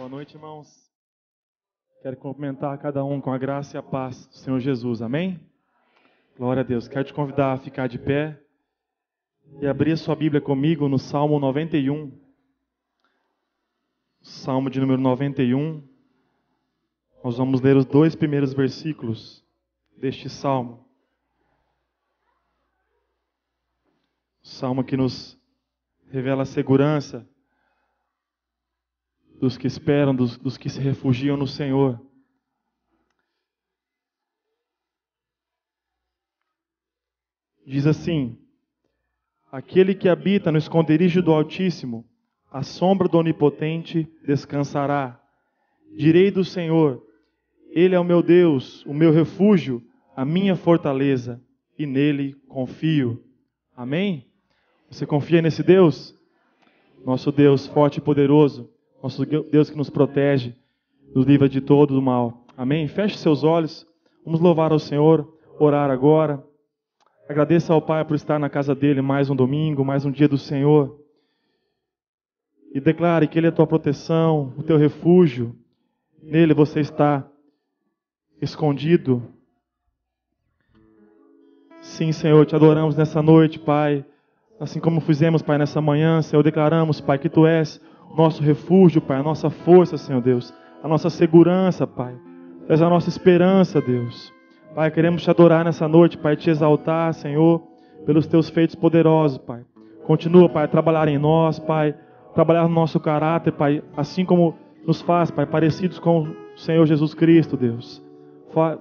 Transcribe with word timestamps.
Boa 0.00 0.08
noite, 0.08 0.34
irmãos. 0.34 0.90
Quero 2.00 2.16
cumprimentar 2.16 2.78
cada 2.78 3.04
um 3.04 3.20
com 3.20 3.30
a 3.30 3.36
graça 3.36 3.76
e 3.76 3.78
a 3.78 3.82
paz 3.82 4.26
do 4.28 4.34
Senhor 4.34 4.58
Jesus. 4.58 5.02
Amém? 5.02 5.38
Glória 6.38 6.62
a 6.62 6.64
Deus. 6.64 6.88
Quero 6.88 7.04
te 7.04 7.12
convidar 7.12 7.52
a 7.52 7.58
ficar 7.58 7.86
de 7.86 7.98
pé 7.98 8.42
e 9.60 9.66
abrir 9.66 9.98
sua 9.98 10.16
Bíblia 10.16 10.40
comigo 10.40 10.88
no 10.88 10.98
Salmo 10.98 11.38
91. 11.38 12.18
Salmo 14.22 14.70
de 14.70 14.80
número 14.80 15.02
91. 15.02 15.86
Nós 17.22 17.36
vamos 17.36 17.60
ler 17.60 17.76
os 17.76 17.84
dois 17.84 18.16
primeiros 18.16 18.54
versículos 18.54 19.44
deste 19.98 20.30
salmo. 20.30 20.88
Salmo 24.40 24.82
que 24.82 24.96
nos 24.96 25.38
revela 26.10 26.44
a 26.44 26.46
segurança 26.46 27.28
dos 29.40 29.56
que 29.56 29.66
esperam, 29.66 30.14
dos, 30.14 30.36
dos 30.36 30.58
que 30.58 30.68
se 30.68 30.78
refugiam 30.80 31.36
no 31.36 31.46
Senhor. 31.46 31.98
Diz 37.66 37.86
assim: 37.86 38.38
Aquele 39.50 39.94
que 39.94 40.08
habita 40.08 40.52
no 40.52 40.58
esconderijo 40.58 41.22
do 41.22 41.32
Altíssimo, 41.32 42.04
a 42.50 42.62
sombra 42.62 43.08
do 43.08 43.16
Onipotente 43.16 44.06
descansará. 44.26 45.18
Direi 45.96 46.30
do 46.30 46.44
Senhor: 46.44 47.02
Ele 47.70 47.94
é 47.94 47.98
o 47.98 48.04
meu 48.04 48.22
Deus, 48.22 48.84
o 48.84 48.92
meu 48.92 49.10
refúgio, 49.10 49.82
a 50.14 50.24
minha 50.24 50.54
fortaleza, 50.54 51.42
e 51.78 51.86
nele 51.86 52.34
confio. 52.46 53.24
Amém? 53.74 54.26
Você 54.90 55.06
confia 55.06 55.40
nesse 55.40 55.62
Deus? 55.62 56.14
Nosso 57.06 57.32
Deus 57.32 57.66
forte 57.66 57.96
e 57.96 58.02
poderoso 58.02 58.68
nosso 59.02 59.24
Deus 59.24 59.70
que 59.70 59.76
nos 59.76 59.88
protege, 59.88 60.54
nos 61.14 61.26
livra 61.26 61.48
de 61.48 61.60
todo 61.60 61.98
o 61.98 62.02
mal. 62.02 62.44
Amém? 62.56 62.86
Feche 62.86 63.16
seus 63.16 63.42
olhos. 63.42 63.86
Vamos 64.24 64.40
louvar 64.40 64.72
ao 64.72 64.78
Senhor, 64.78 65.36
orar 65.58 65.90
agora. 65.90 66.44
Agradeça 67.28 67.72
ao 67.72 67.80
Pai 67.80 68.04
por 68.04 68.14
estar 68.14 68.38
na 68.38 68.50
casa 68.50 68.74
dele 68.74 69.00
mais 69.00 69.30
um 69.30 69.36
domingo, 69.36 69.84
mais 69.84 70.04
um 70.04 70.10
dia 70.10 70.28
do 70.28 70.36
Senhor. 70.36 70.98
E 72.74 72.80
declare 72.80 73.26
que 73.26 73.38
Ele 73.38 73.46
é 73.46 73.50
a 73.50 73.52
tua 73.52 73.66
proteção, 73.66 74.52
o 74.58 74.62
teu 74.62 74.76
refúgio. 74.76 75.56
Nele 76.22 76.52
você 76.52 76.80
está 76.80 77.26
escondido. 78.40 79.22
Sim, 81.80 82.12
Senhor, 82.12 82.44
te 82.44 82.54
adoramos 82.54 82.94
nessa 82.94 83.22
noite, 83.22 83.58
Pai. 83.58 84.04
Assim 84.58 84.78
como 84.78 85.00
fizemos, 85.00 85.40
Pai, 85.40 85.56
nessa 85.56 85.80
manhã, 85.80 86.20
Senhor, 86.20 86.42
declaramos, 86.42 87.00
Pai, 87.00 87.18
que 87.18 87.30
Tu 87.30 87.46
és 87.46 87.80
nosso 88.16 88.42
refúgio, 88.42 89.00
Pai, 89.00 89.18
a 89.18 89.22
nossa 89.22 89.50
força, 89.50 89.96
Senhor 89.96 90.20
Deus, 90.20 90.52
a 90.82 90.88
nossa 90.88 91.10
segurança, 91.10 91.86
Pai. 91.86 92.14
Tu 92.66 92.72
és 92.72 92.82
a 92.82 92.88
nossa 92.88 93.08
esperança, 93.08 93.80
Deus. 93.80 94.32
Pai, 94.74 94.90
queremos 94.90 95.22
te 95.22 95.30
adorar 95.30 95.64
nessa 95.64 95.88
noite, 95.88 96.18
Pai, 96.18 96.36
te 96.36 96.50
exaltar, 96.50 97.12
Senhor, 97.14 97.62
pelos 98.06 98.26
teus 98.26 98.48
feitos 98.48 98.74
poderosos, 98.74 99.38
Pai. 99.38 99.62
Continua, 100.04 100.48
Pai, 100.48 100.64
a 100.64 100.68
trabalhar 100.68 101.08
em 101.08 101.18
nós, 101.18 101.58
Pai, 101.58 101.94
trabalhar 102.34 102.62
no 102.62 102.74
nosso 102.74 102.98
caráter, 103.00 103.52
Pai, 103.52 103.82
assim 103.96 104.24
como 104.24 104.54
nos 104.86 105.00
faz, 105.00 105.30
Pai, 105.30 105.46
parecidos 105.46 105.98
com 105.98 106.22
o 106.22 106.36
Senhor 106.56 106.86
Jesus 106.86 107.14
Cristo, 107.14 107.56
Deus. 107.56 108.02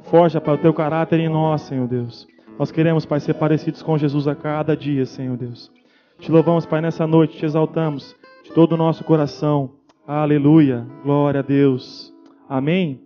Forja, 0.04 0.42
Pai, 0.42 0.56
o 0.56 0.58
teu 0.58 0.74
caráter 0.74 1.20
em 1.20 1.30
nós, 1.30 1.62
Senhor 1.62 1.88
Deus. 1.88 2.28
Nós 2.58 2.72
queremos, 2.72 3.06
Pai, 3.06 3.20
ser 3.20 3.36
parecidos 3.36 3.82
com 3.82 3.98
Jesus 3.98 4.28
a 4.28 4.36
cada 4.36 4.76
dia, 4.76 5.06
Senhor 5.06 5.38
Deus. 5.38 5.72
Te 6.20 6.32
louvamos, 6.32 6.66
Pai, 6.66 6.82
nessa 6.82 7.08
noite, 7.08 7.38
te 7.38 7.46
exaltamos 7.46 8.16
de 8.50 8.56
todo 8.56 8.74
o 8.74 8.78
nosso 8.78 9.04
coração. 9.04 9.76
Aleluia, 10.08 10.84
glória 11.04 11.40
a 11.40 11.44
Deus. 11.44 12.12
Amém. 12.50 13.00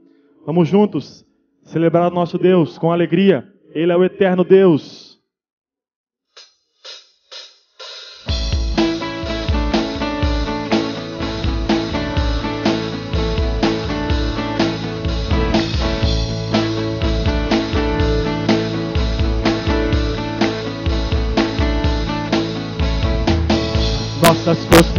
Vamos 0.46 0.70
juntos 0.70 1.26
celebrar 1.64 2.10
nosso 2.10 2.38
Deus 2.38 2.78
com 2.78 2.94
alegria. 2.94 3.46
Ele 3.72 3.92
é 3.92 3.98
o 3.98 4.06
eterno 4.06 4.46
Deus. 4.46 5.03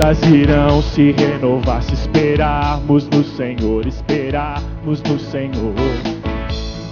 Forças 0.05 0.23
irão 0.31 0.83
se 0.83 1.13
renovar 1.13 1.83
se 1.83 1.95
esperarmos 1.95 3.09
no 3.09 3.25
Senhor, 3.25 3.87
esperarmos 3.87 5.01
no 5.03 5.19
Senhor. 5.19 5.75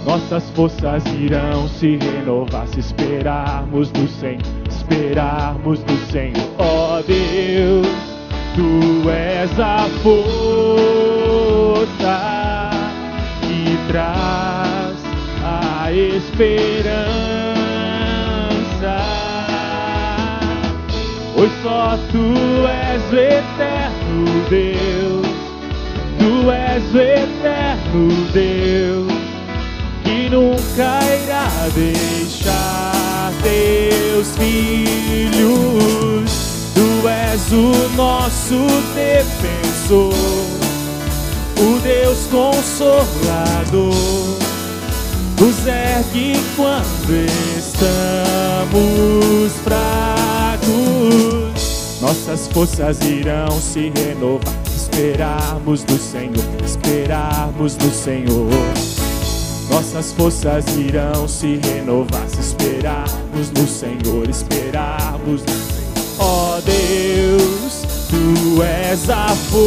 Nossas 0.03 0.49
forças 0.51 1.03
irão 1.13 1.67
se 1.67 1.97
renovar 1.97 2.67
se 2.67 2.79
esperarmos 2.79 3.91
no 3.91 4.07
Senhor, 4.07 4.41
esperarmos 4.67 5.79
no 5.81 5.97
Senhor. 6.11 6.49
Ó 6.57 6.97
oh 6.97 7.03
Deus, 7.03 7.87
Tu 8.55 9.09
és 9.09 9.59
a 9.59 9.87
força 10.01 10.29
que 13.41 13.77
traz 13.91 14.97
a 15.43 15.91
esperança. 15.91 17.22
Só 21.63 21.97
tu 22.11 22.35
és 22.67 23.01
o 23.09 23.15
eterno 23.15 24.25
Deus, 24.49 25.25
tu 26.19 26.51
és 26.51 26.83
o 26.93 26.97
eterno 26.99 28.07
Deus, 28.33 29.13
que 30.03 30.29
nunca 30.29 30.99
irá 31.23 31.47
deixar 31.73 33.31
teus 33.41 34.35
filhos, 34.35 36.31
tu 36.75 37.07
és 37.07 37.51
o 37.53 37.71
nosso 37.95 38.67
defensor, 38.93 40.13
o 41.61 41.79
Deus 41.79 42.27
consolador. 42.29 43.93
Nos 45.39 45.67
ergue 45.67 46.39
quando 46.55 47.11
estamos 47.57 49.51
fracos 49.63 51.42
nossas 52.03 52.49
forças 52.49 52.99
irão 52.99 53.49
se 53.61 53.89
renovar. 53.95 54.53
Esperarmos 54.75 55.85
no 55.85 55.97
Senhor, 55.97 56.61
esperarmos 56.63 57.77
no 57.77 57.89
Senhor. 57.93 58.49
Nossas 59.71 60.11
forças 60.11 60.65
irão 60.75 61.29
se 61.29 61.61
renovar. 61.63 62.27
Se 62.27 62.41
esperarmos 62.41 63.51
no 63.51 63.65
Senhor, 63.65 64.29
esperarmos 64.29 65.41
no 65.43 65.47
Senhor. 65.47 65.73
Ó 66.19 66.57
oh 66.57 66.61
Deus, 66.61 67.83
Tu 68.09 68.61
és 68.61 69.09
a 69.09 69.29
força 69.49 69.65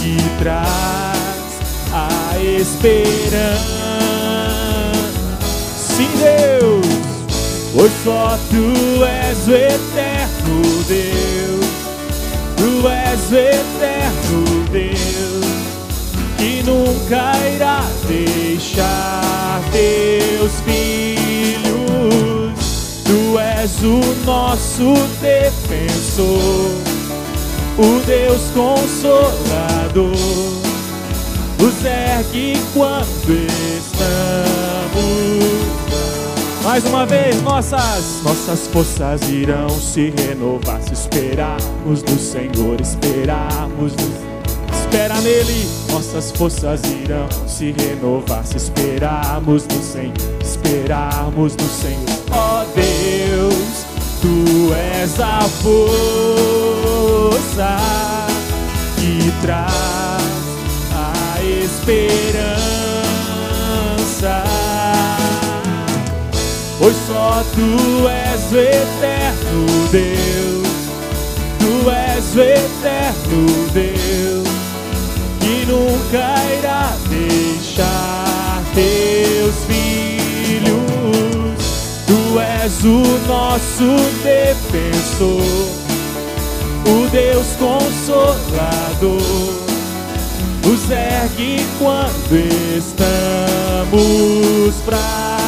que 0.00 0.16
traz 0.38 1.58
a 1.92 2.38
esperança. 2.38 3.80
Sim, 5.76 6.08
Deus 6.16 6.79
pois 7.72 7.92
só 8.04 8.38
tu 8.50 9.04
és 9.04 9.46
o 9.46 9.54
eterno 9.54 10.62
Deus, 10.88 11.66
tu 12.56 12.88
és 12.88 13.30
o 13.30 13.36
eterno 13.36 14.44
Deus, 14.70 15.46
que 16.36 16.62
nunca 16.64 17.32
irá 17.54 17.84
deixar 18.08 19.60
teus 19.72 20.52
filhos, 20.64 22.54
tu 23.04 23.38
és 23.38 23.82
o 23.82 24.00
nosso 24.24 24.94
defensor, 25.20 26.74
o 27.78 28.00
Deus 28.04 28.42
consolador, 28.52 30.16
nos 31.58 31.84
ergue 31.84 32.58
quando 32.74 33.46
estamos 33.78 35.69
mais 36.62 36.84
uma 36.84 37.06
vez, 37.06 37.40
nossas 37.42 38.22
nossas 38.22 38.66
forças 38.68 39.22
irão 39.28 39.68
se 39.68 40.12
renovar. 40.16 40.80
Se 40.82 40.92
esperarmos 40.92 42.02
no 42.02 42.18
Senhor, 42.18 42.80
esperarmos 42.80 43.94
no 43.94 44.30
Espera 44.90 45.20
nele, 45.20 45.68
nossas 45.92 46.32
forças 46.32 46.80
irão 46.84 47.28
se 47.46 47.70
renovar. 47.70 48.44
Se 48.44 48.56
esperarmos 48.56 49.64
no 49.68 49.80
Senhor, 49.82 50.14
esperarmos 50.42 51.54
no 51.54 51.68
Senhor. 51.68 52.08
Ó 52.32 52.62
oh 52.62 52.64
Deus, 52.74 53.86
tu 54.20 54.74
és 54.74 55.20
a 55.20 55.40
força 55.62 56.18
que 58.96 59.32
traz 59.42 59.70
a 60.92 61.40
esperança 61.64 62.50
pois 66.80 66.96
só 67.06 67.44
tu 67.54 68.08
és 68.08 68.52
o 68.52 68.58
eterno 68.58 69.66
Deus, 69.92 70.68
tu 71.60 71.90
és 71.90 72.34
o 72.34 72.40
eterno 72.40 73.70
Deus 73.72 74.50
que 75.40 75.66
nunca 75.66 76.34
irá 76.58 76.96
deixar 77.08 78.62
teus 78.74 79.54
filhos. 79.66 80.80
Tu 82.06 82.38
és 82.40 82.84
o 82.84 83.02
nosso 83.26 83.96
defensor, 84.22 85.42
o 86.86 87.08
Deus 87.10 87.46
consolador. 87.58 89.20
Nos 90.64 90.90
ergue 90.90 91.66
quando 91.78 92.36
estamos 92.76 94.74
fracos, 94.84 95.39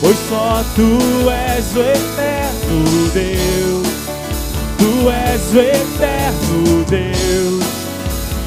pois 0.00 0.16
só 0.28 0.64
tu 0.74 1.30
és 1.30 1.76
o 1.76 1.80
eterno 1.80 3.10
Deus. 3.12 3.88
Tu 4.78 5.10
és 5.10 5.54
o 5.54 5.60
eterno 5.60 6.84
Deus 6.88 7.64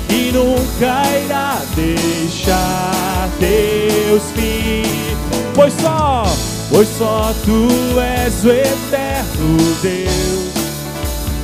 e 0.09 0.31
nunca 0.31 1.03
irá 1.25 1.61
deixar 1.75 3.29
teus 3.39 4.23
filhos. 4.33 5.17
Pois 5.53 5.73
só, 5.73 6.23
pois 6.69 6.87
só 6.97 7.33
tu 7.45 7.67
és 7.99 8.45
o 8.45 8.51
eterno 8.51 9.57
Deus. 9.81 10.51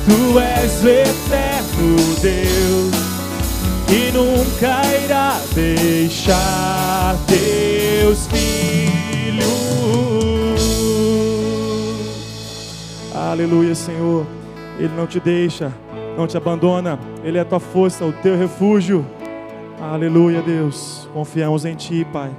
Tu 0.06 0.38
és 0.38 0.84
o 0.84 0.88
eterno 0.88 1.96
Deus 2.22 3.07
e 3.90 4.12
nunca 4.12 4.82
irá 5.04 5.40
deixar 5.54 7.16
teus 7.26 8.26
filhos. 8.26 8.68
Aleluia, 13.14 13.74
Senhor. 13.74 14.26
Ele 14.78 14.92
não 14.94 15.06
te 15.06 15.18
deixa, 15.18 15.72
não 16.16 16.26
te 16.26 16.36
abandona. 16.36 16.98
Ele 17.24 17.38
é 17.38 17.40
a 17.40 17.44
tua 17.44 17.60
força, 17.60 18.04
o 18.04 18.12
teu 18.12 18.36
refúgio. 18.36 19.04
Aleluia, 19.80 20.42
Deus. 20.42 21.08
Confiamos 21.12 21.64
em 21.64 21.74
Ti, 21.74 22.06
Pai. 22.12 22.30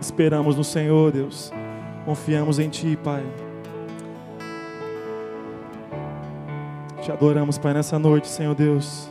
Esperamos 0.00 0.56
no 0.56 0.64
Senhor, 0.64 1.12
Deus. 1.12 1.52
Confiamos 2.04 2.58
em 2.58 2.68
Ti, 2.68 2.96
Pai. 3.02 3.24
Te 7.02 7.10
adoramos, 7.10 7.58
Pai, 7.58 7.74
nessa 7.74 7.98
noite, 7.98 8.28
Senhor 8.28 8.54
Deus. 8.54 9.10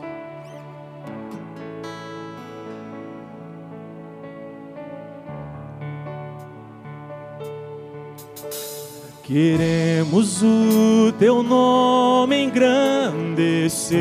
Queremos 9.32 10.42
o 10.42 11.12
teu 11.16 11.40
nome 11.40 12.42
engrandecer 12.42 13.96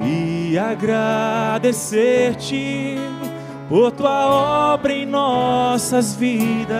e 0.00 0.58
agradecer-te 0.58 2.96
por 3.68 3.92
tua 3.92 4.72
obra 4.72 4.92
em 4.92 5.06
nossas 5.06 6.16
vidas. 6.16 6.74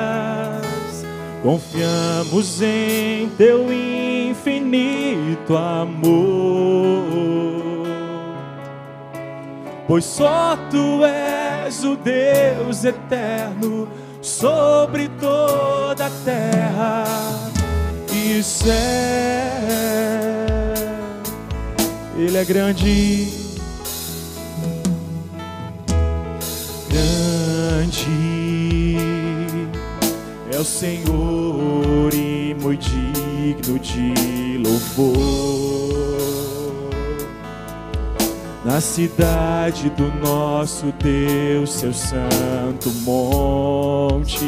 Confiamos 1.40 2.60
em 2.60 3.28
teu 3.38 3.72
infinito 3.72 5.56
amor, 5.56 7.04
pois 9.86 10.04
só 10.04 10.58
tu 10.72 11.04
és 11.04 11.84
o 11.84 11.94
Deus 11.94 12.84
eterno 12.84 13.86
sobre 14.24 15.08
toda 15.20 16.06
a 16.06 16.10
terra 16.24 17.04
e 18.10 18.42
céu. 18.42 18.72
Ele 22.16 22.38
é 22.38 22.44
grande, 22.44 23.28
grande 26.88 28.96
é 30.50 30.58
o 30.58 30.64
Senhor 30.64 32.14
e 32.14 32.54
muito 32.54 32.88
digno 32.88 33.78
de 33.78 34.58
louvor. 34.58 36.23
Na 38.64 38.80
cidade 38.80 39.90
do 39.90 40.10
nosso 40.26 40.86
Deus, 40.92 41.70
seu 41.70 41.92
santo 41.92 42.90
monte, 43.02 44.38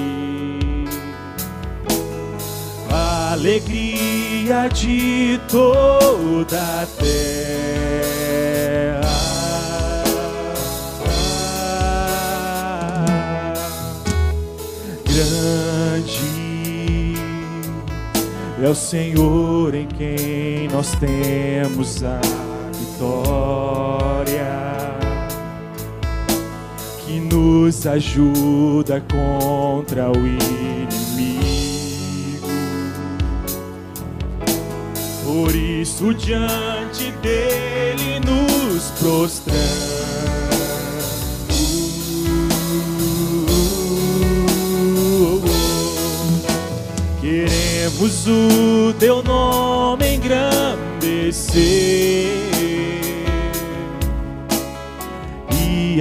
alegria 2.90 4.68
de 4.68 5.38
toda 5.50 6.56
a 6.56 6.87
terra. 6.99 7.37
Grande 15.04 16.37
é 18.64 18.68
o 18.68 18.75
Senhor 18.75 19.75
em 19.75 19.87
quem 19.87 20.68
nós 20.68 20.92
temos 20.92 22.02
a 22.02 22.18
vitória 22.73 24.05
nos 27.37 27.87
ajuda 27.87 29.02
contra 29.12 30.11
o 30.11 30.16
inimigo. 30.16 30.88
Por 35.23 35.55
isso, 35.55 36.14
diante 36.14 37.11
dele 37.21 38.21
nos 38.21 38.90
prostramos. 38.93 39.66
Queremos 47.21 48.26
o 48.26 48.95
teu 48.99 49.23
nome 49.23 50.14
engrandecer 50.14 51.57
e 55.52 56.00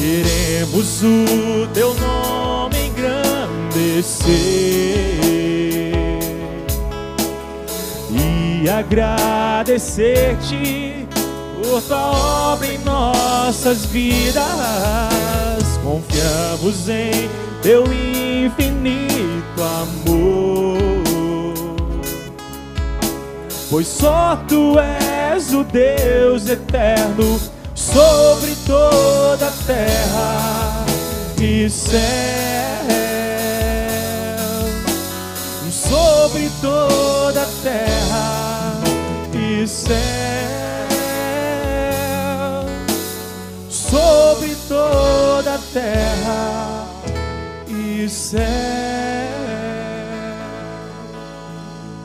Queremos 0.00 1.02
o 1.02 1.68
teu 1.74 1.92
nome 1.96 2.86
engrandecer 2.86 4.30
e 8.10 8.66
agradecer-te 8.66 11.06
por 11.62 11.82
tua 11.82 12.54
obra 12.54 12.66
em 12.66 12.78
nossas 12.78 13.84
vidas. 13.84 14.42
Confiamos 15.84 16.88
em 16.88 17.28
teu 17.60 17.84
infinito 17.92 19.62
amor, 19.62 20.78
pois 23.68 23.86
só 23.86 24.42
tu 24.48 24.78
és 24.78 25.52
o 25.52 25.62
Deus 25.62 26.48
eterno 26.48 27.38
sobre 27.92 28.54
toda 28.66 29.48
a 29.48 29.52
terra 29.66 30.86
e 31.40 31.68
céu, 31.68 32.00
sobre 35.70 36.50
toda 36.60 37.42
a 37.42 37.46
terra 37.62 38.80
e 39.34 39.66
céu, 39.66 39.94
sobre 43.68 44.54
toda 44.68 45.54
a 45.54 45.58
terra 45.72 46.86
e 47.68 48.08
céu. 48.08 48.40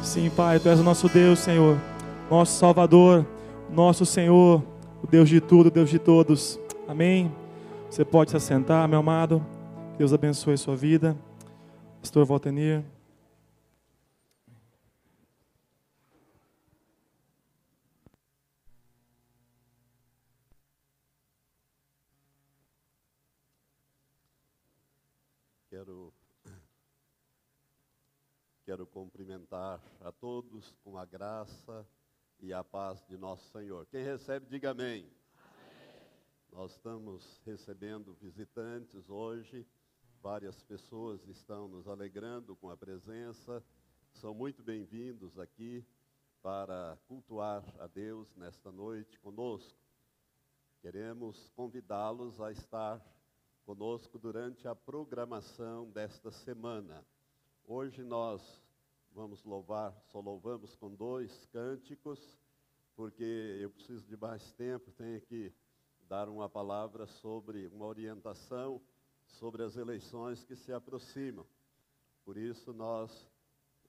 Sim, 0.02 0.32
Pai, 0.36 0.60
Tu 0.60 0.70
és 0.70 0.80
o 0.80 0.84
nosso 0.84 1.08
Deus, 1.10 1.40
Senhor, 1.40 1.78
nosso 2.32 2.58
Salvador, 2.58 3.26
nosso 3.70 4.06
Senhor, 4.06 4.64
Deus 5.16 5.30
de 5.30 5.40
tudo, 5.40 5.72
Deus 5.72 5.90
de 5.90 5.98
todos. 5.98 6.60
Amém. 6.90 7.34
Você 7.90 8.04
pode 8.04 8.32
se 8.32 8.36
assentar, 8.36 8.86
meu 8.86 9.00
amado. 9.00 9.42
Deus 9.98 10.12
abençoe 10.12 10.56
a 10.56 10.58
sua 10.58 10.76
vida. 10.76 11.18
Pastor 12.02 12.26
Valtenir. 12.26 12.84
Quero, 25.70 26.14
quero 28.66 28.86
cumprimentar 28.86 29.80
a 30.02 30.12
todos 30.12 30.76
com 30.84 30.98
a 30.98 31.06
graça 31.06 31.88
e 32.40 32.54
a 32.54 32.64
paz 32.64 33.04
de 33.08 33.18
nosso 33.18 33.50
Senhor. 33.52 33.86
Quem 33.88 34.04
recebe, 34.04 34.46
diga 34.48 34.72
amém. 34.72 35.10
amém. 35.38 36.02
Nós 36.52 36.72
estamos 36.72 37.42
recebendo 37.46 38.14
visitantes 38.16 39.10
hoje, 39.10 39.66
várias 40.22 40.62
pessoas 40.64 41.28
estão 41.28 41.68
nos 41.68 41.88
alegrando 41.88 42.56
com 42.56 42.70
a 42.70 42.78
presença, 42.78 43.64
são 44.14 44.34
muito 44.34 44.64
bem-vindos 44.64 45.38
aqui 45.38 45.86
para 46.42 46.98
cultuar 47.08 47.64
a 47.80 47.88
Deus 47.88 48.36
nesta 48.36 48.72
noite 48.72 49.20
conosco. 49.20 49.80
Queremos 50.82 51.50
convidá-los 51.56 52.40
a 52.40 52.52
estar 52.52 53.02
conosco 53.66 54.20
durante 54.20 54.68
a 54.68 54.76
programação 54.76 55.90
desta 55.90 56.32
semana. 56.32 57.04
Hoje 57.66 58.04
nós 58.04 58.64
vamos 59.16 59.46
louvar, 59.46 59.98
só 60.12 60.20
louvamos 60.20 60.76
com 60.76 60.94
dois 60.94 61.46
cânticos, 61.46 62.20
porque 62.98 63.24
eu 63.62 63.70
preciso 63.70 64.06
de 64.06 64.18
mais 64.18 64.52
tempo, 64.52 64.92
tenho 64.92 65.22
que 65.22 65.54
dar 66.02 66.28
uma 66.28 66.50
palavra 66.50 67.08
sobre, 67.08 67.68
uma 67.68 67.86
orientação 67.86 68.82
sobre 69.26 69.64
as 69.64 69.78
eleições 69.78 70.44
que 70.44 70.54
se 70.54 70.74
aproximam. 70.74 71.48
Por 72.26 72.36
isso 72.38 72.74
nós 72.74 73.32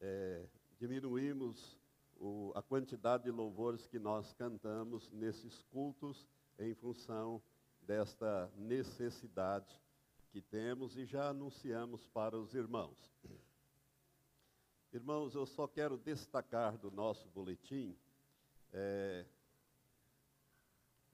é, 0.01 0.47
diminuímos 0.79 1.77
o, 2.15 2.53
a 2.55 2.63
quantidade 2.63 3.25
de 3.25 3.31
louvores 3.33 3.85
que 3.89 3.99
nós 3.99 4.33
cantamos 4.35 5.11
nesses 5.11 5.61
cultos 5.65 6.25
em 6.57 6.73
função 6.73 7.43
desta 7.83 8.49
necessidade 8.57 9.77
que 10.31 10.41
temos 10.41 10.97
e 10.97 11.05
já 11.05 11.31
anunciamos 11.31 12.07
para 12.09 12.39
os 12.39 12.55
irmãos. 12.55 12.97
Irmãos, 14.97 15.35
eu 15.35 15.45
só 15.45 15.69
quero 15.69 15.99
destacar 15.99 16.79
do 16.79 16.91
nosso 16.91 17.29
boletim 17.29 17.95
é, 18.73 19.27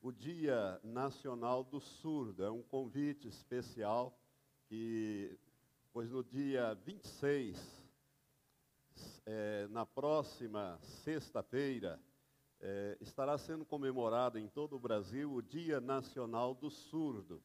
o 0.01 0.13
Dia 0.13 0.81
Nacional 0.85 1.65
do 1.65 1.81
Surdo. 1.81 2.45
É 2.45 2.51
um 2.51 2.63
convite 2.63 3.27
especial 3.27 4.17
que, 4.69 5.37
pois 5.93 6.13
no 6.13 6.23
dia 6.23 6.75
26, 6.75 7.59
é, 9.27 9.67
na 9.67 9.85
próxima 9.85 10.79
sexta-feira, 11.03 12.01
é, 12.61 12.97
estará 13.01 13.37
sendo 13.37 13.65
comemorado 13.65 14.39
em 14.39 14.47
todo 14.47 14.77
o 14.77 14.79
Brasil 14.79 15.33
o 15.33 15.43
Dia 15.43 15.81
Nacional 15.81 16.55
do 16.55 16.71
Surdo. 16.71 17.43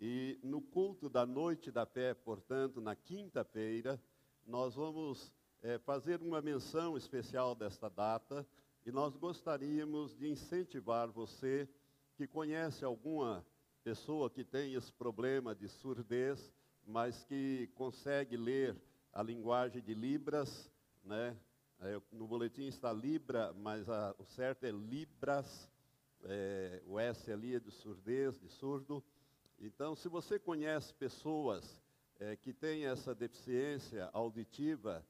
E 0.00 0.40
no 0.42 0.60
culto 0.60 1.08
da 1.08 1.24
Noite 1.24 1.70
da 1.70 1.86
Fé, 1.86 2.14
portanto, 2.14 2.80
na 2.80 2.96
quinta-feira, 2.96 4.02
nós 4.44 4.74
vamos 4.74 5.37
é, 5.62 5.78
fazer 5.78 6.20
uma 6.22 6.40
menção 6.40 6.96
especial 6.96 7.54
desta 7.54 7.88
data 7.88 8.46
e 8.86 8.92
nós 8.92 9.16
gostaríamos 9.16 10.16
de 10.16 10.28
incentivar 10.28 11.08
você 11.08 11.68
que 12.16 12.26
conhece 12.26 12.84
alguma 12.84 13.44
pessoa 13.82 14.30
que 14.30 14.44
tem 14.44 14.74
esse 14.74 14.92
problema 14.92 15.54
de 15.54 15.68
surdez, 15.68 16.52
mas 16.86 17.24
que 17.24 17.70
consegue 17.74 18.36
ler 18.36 18.76
a 19.12 19.22
linguagem 19.22 19.82
de 19.82 19.94
Libras, 19.94 20.70
né? 21.04 21.36
É, 21.80 22.00
no 22.10 22.26
boletim 22.26 22.66
está 22.66 22.92
Libra, 22.92 23.52
mas 23.52 23.88
a, 23.88 24.14
o 24.18 24.24
certo 24.24 24.64
é 24.64 24.70
Libras, 24.70 25.70
é, 26.24 26.82
o 26.86 26.98
S 26.98 27.30
ali 27.30 27.54
é 27.54 27.60
de 27.60 27.70
surdez, 27.70 28.38
de 28.40 28.48
surdo. 28.48 29.02
Então, 29.60 29.94
se 29.94 30.08
você 30.08 30.38
conhece 30.38 30.92
pessoas 30.94 31.80
é, 32.18 32.34
que 32.34 32.52
têm 32.52 32.86
essa 32.86 33.14
deficiência 33.14 34.10
auditiva, 34.12 35.04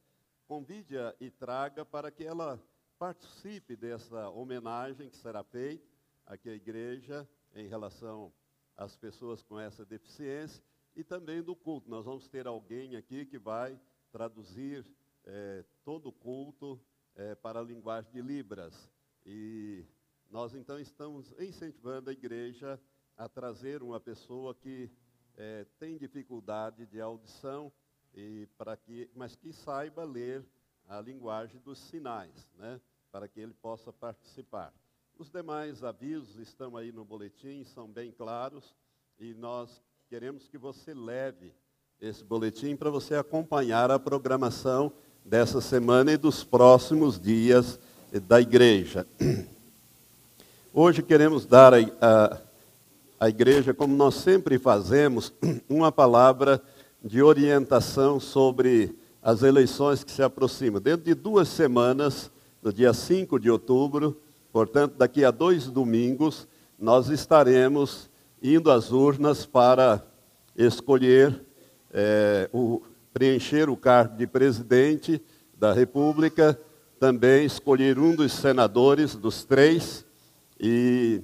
convide-a 0.49 1.15
e 1.19 1.29
traga 1.29 1.85
para 1.85 2.09
que 2.09 2.23
ela 2.23 2.59
participe 2.97 3.75
dessa 3.75 4.31
homenagem 4.31 5.07
que 5.07 5.15
será 5.15 5.43
feita 5.43 5.87
aqui 6.25 6.49
à 6.49 6.55
igreja 6.55 7.29
em 7.53 7.67
relação 7.67 8.33
às 8.75 8.97
pessoas 8.97 9.43
com 9.43 9.59
essa 9.59 9.85
deficiência 9.85 10.63
e 10.95 11.03
também 11.03 11.43
do 11.43 11.55
culto. 11.55 11.87
Nós 11.87 12.03
vamos 12.03 12.27
ter 12.27 12.47
alguém 12.47 12.95
aqui 12.95 13.27
que 13.27 13.37
vai 13.37 13.79
traduzir 14.11 14.83
é, 15.23 15.63
todo 15.83 16.09
o 16.09 16.11
culto 16.11 16.81
é, 17.15 17.35
para 17.35 17.59
a 17.59 17.63
linguagem 17.63 18.11
de 18.11 18.19
Libras. 18.19 18.91
E 19.23 19.85
nós 20.31 20.55
então 20.55 20.79
estamos 20.79 21.31
incentivando 21.39 22.09
a 22.09 22.13
igreja 22.13 22.81
a 23.15 23.29
trazer 23.29 23.83
uma 23.83 23.99
pessoa 23.99 24.55
que 24.55 24.89
é, 25.37 25.63
tem 25.77 25.95
dificuldade 25.95 26.87
de 26.87 26.99
audição, 26.99 27.71
e 28.13 28.47
para 28.57 28.75
que, 28.75 29.09
mas 29.15 29.35
que 29.35 29.53
saiba 29.53 30.03
ler 30.03 30.43
a 30.87 30.99
linguagem 30.99 31.59
dos 31.63 31.77
sinais, 31.77 32.49
né, 32.57 32.79
para 33.11 33.27
que 33.27 33.39
ele 33.39 33.53
possa 33.61 33.93
participar. 33.93 34.73
Os 35.17 35.29
demais 35.29 35.83
avisos 35.83 36.37
estão 36.37 36.77
aí 36.77 36.91
no 36.91 37.03
boletim, 37.03 37.63
são 37.65 37.87
bem 37.87 38.11
claros, 38.11 38.73
e 39.19 39.33
nós 39.33 39.81
queremos 40.09 40.47
que 40.47 40.57
você 40.57 40.93
leve 40.93 41.53
esse 42.01 42.23
boletim 42.23 42.75
para 42.75 42.89
você 42.89 43.15
acompanhar 43.15 43.91
a 43.91 43.99
programação 43.99 44.91
dessa 45.23 45.59
semana 45.59 46.13
e 46.13 46.17
dos 46.17 46.43
próximos 46.43 47.19
dias 47.19 47.77
da 48.27 48.39
igreja. 48.39 49.05
Hoje 50.73 51.03
queremos 51.03 51.45
dar 51.45 51.73
a, 51.73 51.77
a, 52.01 52.41
a 53.19 53.29
igreja, 53.29 53.73
como 53.73 53.95
nós 53.95 54.15
sempre 54.15 54.57
fazemos, 54.57 55.33
uma 55.69 55.91
palavra 55.91 56.63
de 57.03 57.21
orientação 57.21 58.19
sobre 58.19 58.95
as 59.21 59.43
eleições 59.43 60.03
que 60.03 60.11
se 60.11 60.21
aproximam. 60.21 60.81
Dentro 60.81 61.05
de 61.05 61.13
duas 61.13 61.47
semanas, 61.47 62.31
no 62.61 62.71
dia 62.71 62.93
5 62.93 63.39
de 63.39 63.49
outubro, 63.49 64.19
portanto, 64.51 64.95
daqui 64.97 65.23
a 65.23 65.31
dois 65.31 65.67
domingos, 65.67 66.47
nós 66.77 67.09
estaremos 67.09 68.09
indo 68.41 68.71
às 68.71 68.91
urnas 68.91 69.45
para 69.45 70.03
escolher 70.55 71.43
é, 71.91 72.49
o, 72.53 72.81
preencher 73.13 73.69
o 73.69 73.77
cargo 73.77 74.17
de 74.17 74.27
presidente 74.27 75.21
da 75.57 75.73
República, 75.73 76.59
também 76.99 77.45
escolher 77.45 77.97
um 77.97 78.15
dos 78.15 78.31
senadores, 78.33 79.15
dos 79.15 79.43
três, 79.43 80.05
e 80.59 81.21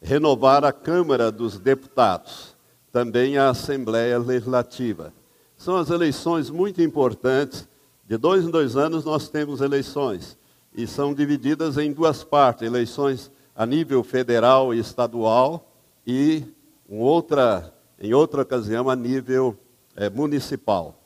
renovar 0.00 0.64
a 0.64 0.72
Câmara 0.72 1.30
dos 1.30 1.58
Deputados, 1.58 2.49
também 2.92 3.38
a 3.38 3.50
Assembleia 3.50 4.18
Legislativa. 4.18 5.12
São 5.56 5.76
as 5.76 5.90
eleições 5.90 6.50
muito 6.50 6.82
importantes. 6.82 7.68
De 8.06 8.16
dois 8.16 8.44
em 8.44 8.50
dois 8.50 8.76
anos 8.76 9.04
nós 9.04 9.28
temos 9.28 9.60
eleições 9.60 10.36
e 10.74 10.86
são 10.86 11.14
divididas 11.14 11.76
em 11.78 11.92
duas 11.92 12.24
partes: 12.24 12.62
eleições 12.62 13.30
a 13.54 13.66
nível 13.66 14.02
federal 14.02 14.74
e 14.74 14.78
estadual 14.78 15.70
e 16.06 16.44
outra, 16.88 17.72
em 18.00 18.14
outra 18.14 18.42
ocasião 18.42 18.88
a 18.88 18.96
nível 18.96 19.56
é, 19.94 20.08
municipal. 20.08 20.96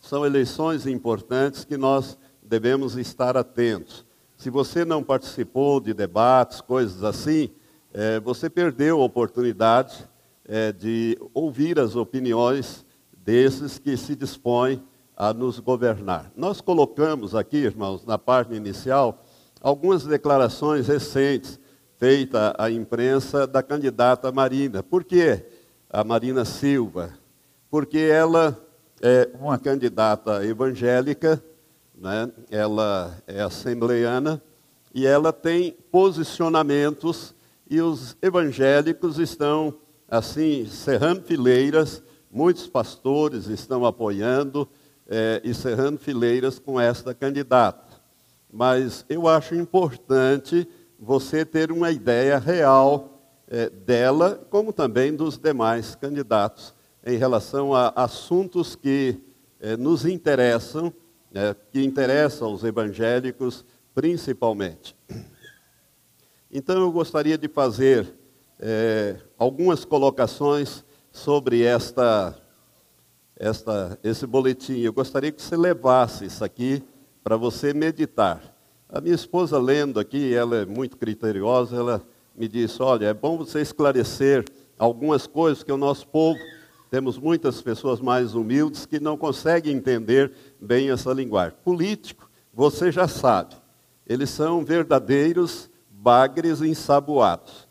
São 0.00 0.24
eleições 0.24 0.86
importantes 0.86 1.64
que 1.64 1.76
nós 1.76 2.18
devemos 2.42 2.96
estar 2.96 3.36
atentos. 3.36 4.04
Se 4.36 4.48
você 4.48 4.84
não 4.84 5.02
participou 5.02 5.80
de 5.80 5.92
debates, 5.92 6.60
coisas 6.60 7.02
assim, 7.02 7.50
é, 7.92 8.20
você 8.20 8.48
perdeu 8.48 9.00
oportunidade 9.00 10.08
é, 10.48 10.72
de 10.72 11.16
ouvir 11.34 11.78
as 11.78 11.94
opiniões 11.94 12.84
desses 13.12 13.78
que 13.78 13.96
se 13.96 14.16
dispõem 14.16 14.82
a 15.14 15.34
nos 15.34 15.60
governar. 15.60 16.32
Nós 16.34 16.60
colocamos 16.60 17.34
aqui, 17.34 17.58
irmãos, 17.58 18.06
na 18.06 18.16
página 18.16 18.56
inicial, 18.56 19.22
algumas 19.60 20.04
declarações 20.04 20.88
recentes 20.88 21.60
feitas 21.98 22.54
à 22.56 22.70
imprensa 22.70 23.46
da 23.46 23.62
candidata 23.62 24.32
Marina. 24.32 24.82
Por 24.82 25.04
que 25.04 25.44
a 25.90 26.02
Marina 26.02 26.44
Silva? 26.44 27.12
Porque 27.70 27.98
ela 27.98 28.56
é 29.02 29.28
uma 29.38 29.58
candidata 29.58 30.44
evangélica, 30.44 31.42
né? 31.94 32.30
ela 32.50 33.16
é 33.26 33.42
assembleiana, 33.42 34.40
e 34.94 35.06
ela 35.06 35.32
tem 35.32 35.76
posicionamentos, 35.90 37.34
e 37.68 37.80
os 37.80 38.16
evangélicos 38.22 39.18
estão, 39.18 39.74
assim, 40.08 40.66
cerrando 40.66 41.22
fileiras, 41.22 42.02
muitos 42.30 42.66
pastores 42.66 43.46
estão 43.46 43.84
apoiando 43.84 44.68
é, 45.06 45.40
e 45.44 45.54
cerrando 45.54 45.98
fileiras 45.98 46.58
com 46.58 46.80
esta 46.80 47.14
candidata. 47.14 48.00
Mas 48.50 49.04
eu 49.08 49.28
acho 49.28 49.54
importante 49.54 50.66
você 50.98 51.44
ter 51.44 51.70
uma 51.70 51.90
ideia 51.90 52.38
real 52.38 53.20
é, 53.46 53.68
dela, 53.68 54.46
como 54.50 54.72
também 54.72 55.14
dos 55.14 55.38
demais 55.38 55.94
candidatos 55.94 56.74
em 57.04 57.16
relação 57.16 57.74
a 57.74 57.92
assuntos 57.96 58.74
que 58.74 59.18
eh, 59.60 59.76
nos 59.76 60.04
interessam, 60.04 60.92
né, 61.32 61.54
que 61.72 61.82
interessam 61.82 62.52
os 62.52 62.64
evangélicos 62.64 63.64
principalmente. 63.94 64.94
Então 66.50 66.78
eu 66.80 66.92
gostaria 66.92 67.38
de 67.38 67.48
fazer 67.48 68.14
eh, 68.60 69.16
algumas 69.38 69.84
colocações 69.84 70.84
sobre 71.10 71.62
esta, 71.62 72.36
esta, 73.36 73.98
esse 74.02 74.26
boletim. 74.26 74.80
Eu 74.80 74.92
gostaria 74.92 75.32
que 75.32 75.42
você 75.42 75.56
levasse 75.56 76.24
isso 76.24 76.44
aqui 76.44 76.82
para 77.22 77.36
você 77.36 77.72
meditar. 77.72 78.42
A 78.88 79.00
minha 79.00 79.14
esposa 79.14 79.58
lendo 79.58 80.00
aqui, 80.00 80.34
ela 80.34 80.56
é 80.56 80.64
muito 80.64 80.96
criteriosa, 80.96 81.76
ela 81.76 82.02
me 82.34 82.48
disse, 82.48 82.82
olha, 82.82 83.06
é 83.06 83.14
bom 83.14 83.36
você 83.36 83.60
esclarecer 83.60 84.44
algumas 84.78 85.26
coisas 85.26 85.62
que 85.62 85.72
o 85.72 85.76
nosso 85.76 86.06
povo, 86.08 86.38
temos 86.90 87.18
muitas 87.18 87.60
pessoas 87.60 88.00
mais 88.00 88.34
humildes 88.34 88.86
que 88.86 88.98
não 88.98 89.16
conseguem 89.16 89.76
entender 89.76 90.32
bem 90.58 90.90
essa 90.90 91.12
linguagem. 91.12 91.58
Político, 91.62 92.30
você 92.52 92.90
já 92.90 93.06
sabe, 93.06 93.54
eles 94.06 94.30
são 94.30 94.64
verdadeiros 94.64 95.68
bagres 95.90 96.62
ensaboados. 96.62 97.67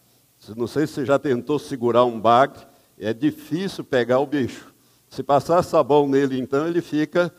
Não 0.56 0.68
sei 0.68 0.88
se 0.88 0.94
você 0.94 1.06
já 1.06 1.20
tentou 1.20 1.60
segurar 1.60 2.06
um 2.06 2.20
bagre, 2.20 2.66
é 2.98 3.14
difícil 3.14 3.84
pegar 3.84 4.20
o 4.20 4.26
bicho. 4.26 4.74
Se 5.10 5.24
passar 5.24 5.64
sabão 5.64 6.08
nele, 6.08 6.40
então, 6.40 6.68
ele 6.68 6.82
fica 6.82 7.34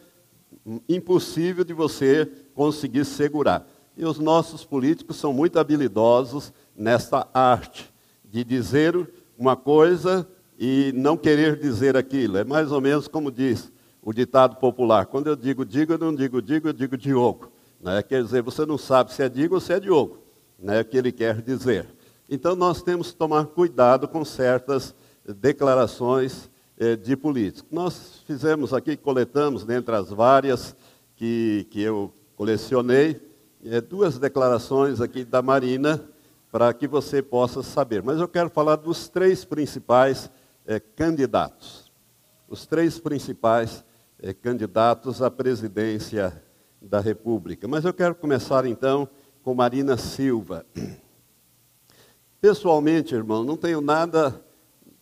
impossível 0.89 1.65
de 1.65 1.73
você 1.73 2.31
conseguir 2.55 3.05
segurar. 3.05 3.67
E 3.97 4.05
os 4.05 4.19
nossos 4.19 4.65
políticos 4.65 5.17
são 5.17 5.33
muito 5.33 5.59
habilidosos 5.59 6.53
nessa 6.77 7.27
arte 7.35 7.93
de 8.25 8.45
dizer 8.45 9.09
uma 9.37 9.57
coisa 9.57 10.29
e 10.59 10.93
não 10.95 11.17
querer 11.17 11.59
dizer 11.59 11.97
aquilo. 11.97 12.39
É 12.39 12.45
mais 12.45 12.71
ou 12.71 12.81
menos 12.81 13.09
como 13.09 13.31
diz 13.31 13.73
o 14.03 14.13
ditado 14.13 14.57
popular: 14.57 15.07
quando 15.07 15.27
eu 15.27 15.37
digo 15.37 15.65
digo, 15.65 15.95
eu 15.95 15.99
não 15.99 16.15
digo 16.15 16.41
digo, 16.41 16.69
eu 16.69 16.73
digo 16.73 16.97
Diogo. 16.97 17.51
Né? 17.81 18.03
Quer 18.03 18.23
dizer, 18.23 18.43
você 18.43 18.67
não 18.67 18.79
sabe 18.79 19.13
se 19.13 19.23
é 19.23 19.29
digo 19.29 19.55
ou 19.55 19.61
se 19.61 19.73
é 19.73 19.81
Diogo, 19.81 20.19
né? 20.59 20.81
o 20.81 20.85
que 20.85 20.97
ele 20.97 21.13
quer 21.13 21.41
dizer. 21.41 21.87
Então 22.29 22.55
nós 22.55 22.83
temos 22.83 23.11
que 23.11 23.17
tomar 23.17 23.47
cuidado 23.47 24.07
com 24.07 24.23
certas 24.25 24.95
declarações 25.25 26.51
eh, 26.77 26.95
de 26.95 27.17
políticos. 27.17 27.69
Nós 27.73 28.23
fizemos 28.27 28.75
aqui, 28.75 28.97
coletamos, 28.97 29.65
dentre 29.65 29.95
as 29.97 30.11
várias 30.11 30.77
que, 31.17 31.67
que 31.71 31.81
eu 31.81 32.13
colecionei, 32.37 33.21
eh, 33.65 33.81
duas 33.81 34.19
declarações 34.19 35.01
aqui 35.01 35.25
da 35.25 35.41
Marina, 35.41 36.05
para 36.53 36.73
que 36.75 36.87
você 36.87 37.23
possa 37.23 37.63
saber. 37.63 38.03
Mas 38.03 38.21
eu 38.21 38.29
quero 38.29 38.51
falar 38.51 38.77
dos 38.77 39.09
três 39.09 39.45
principais 39.45 40.31
eh, 40.67 40.79
candidatos. 40.79 41.91
Os 42.49 42.67
três 42.67 42.99
principais 42.99 43.85
candidatos 44.43 45.23
à 45.23 45.31
presidência 45.31 46.43
da 46.83 46.99
República. 46.99 47.69
Mas 47.69 47.85
eu 47.85 47.95
quero 47.95 48.17
começar 48.17 48.67
então 48.67 49.09
com 49.43 49.55
Marina 49.55 49.97
Silva. 49.97 50.67
Pessoalmente, 52.41 53.17
irmão, 53.17 53.43
não 53.43 53.57
tenho 53.57 53.81
nada 53.81 54.41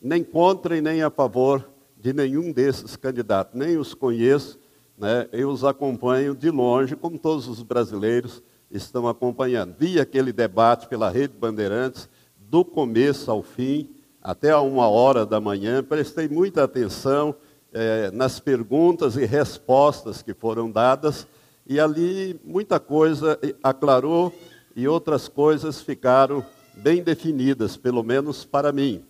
nem 0.01 0.25
contra 0.25 0.75
e 0.75 0.81
nem 0.81 1.03
a 1.03 1.11
favor 1.11 1.68
de 1.94 2.14
nenhum 2.14 2.51
desses 2.51 2.96
candidatos. 2.96 3.55
Nem 3.55 3.77
os 3.77 3.92
conheço, 3.92 4.59
né? 4.96 5.29
eu 5.33 5.51
os 5.51 5.62
acompanho 5.62 6.35
de 6.35 6.51
longe, 6.51 6.96
como 6.96 7.18
todos 7.18 7.46
os 7.46 7.62
brasileiros 7.62 8.42
estão 8.70 9.07
acompanhando. 9.07 9.75
Vi 9.79 10.01
aquele 10.01 10.33
debate 10.33 10.88
pela 10.88 11.11
Rede 11.11 11.35
Bandeirantes, 11.35 12.09
do 12.38 12.64
começo 12.64 13.31
ao 13.31 13.42
fim, 13.42 13.90
até 14.22 14.51
a 14.51 14.61
uma 14.62 14.88
hora 14.88 15.27
da 15.27 15.38
manhã, 15.38 15.83
prestei 15.83 16.29
muita 16.29 16.64
atenção 16.64 17.35
eh, 17.70 18.11
nas 18.14 18.40
perguntas 18.40 19.14
e 19.16 19.27
respostas 19.27 20.22
que 20.22 20.33
foram 20.33 20.70
dadas, 20.70 21.27
e 21.66 21.79
ali 21.79 22.40
muita 22.42 22.81
coisa 22.81 23.38
aclarou 23.62 24.33
e 24.75 24.88
outras 24.88 25.29
coisas 25.29 25.83
ficaram 25.83 26.42
bem 26.77 27.03
definidas, 27.03 27.77
pelo 27.77 28.03
menos 28.03 28.45
para 28.45 28.73
mim, 28.73 29.05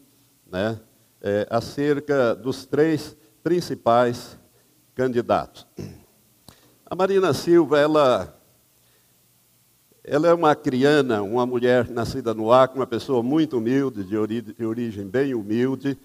né? 0.51 0.79
É, 1.21 1.47
acerca 1.51 2.35
dos 2.35 2.67
três 2.67 3.17
principais 3.43 4.39
candidatos. 4.95 5.67
A 6.85 6.95
Marina 6.95 7.35
Silva, 7.35 7.79
ela, 7.79 8.41
ela 10.05 10.29
é 10.29 10.33
uma 10.33 10.55
criana, 10.55 11.23
uma 11.23 11.45
mulher 11.45 11.89
nascida 11.91 12.33
no 12.33 12.53
Acre, 12.53 12.79
uma 12.79 12.87
pessoa 12.87 13.23
muito 13.23 13.59
humilde, 13.59 14.05
de, 14.05 14.43
de 14.43 14.65
origem 14.65 15.07
bem 15.07 15.35
humilde, 15.35 15.99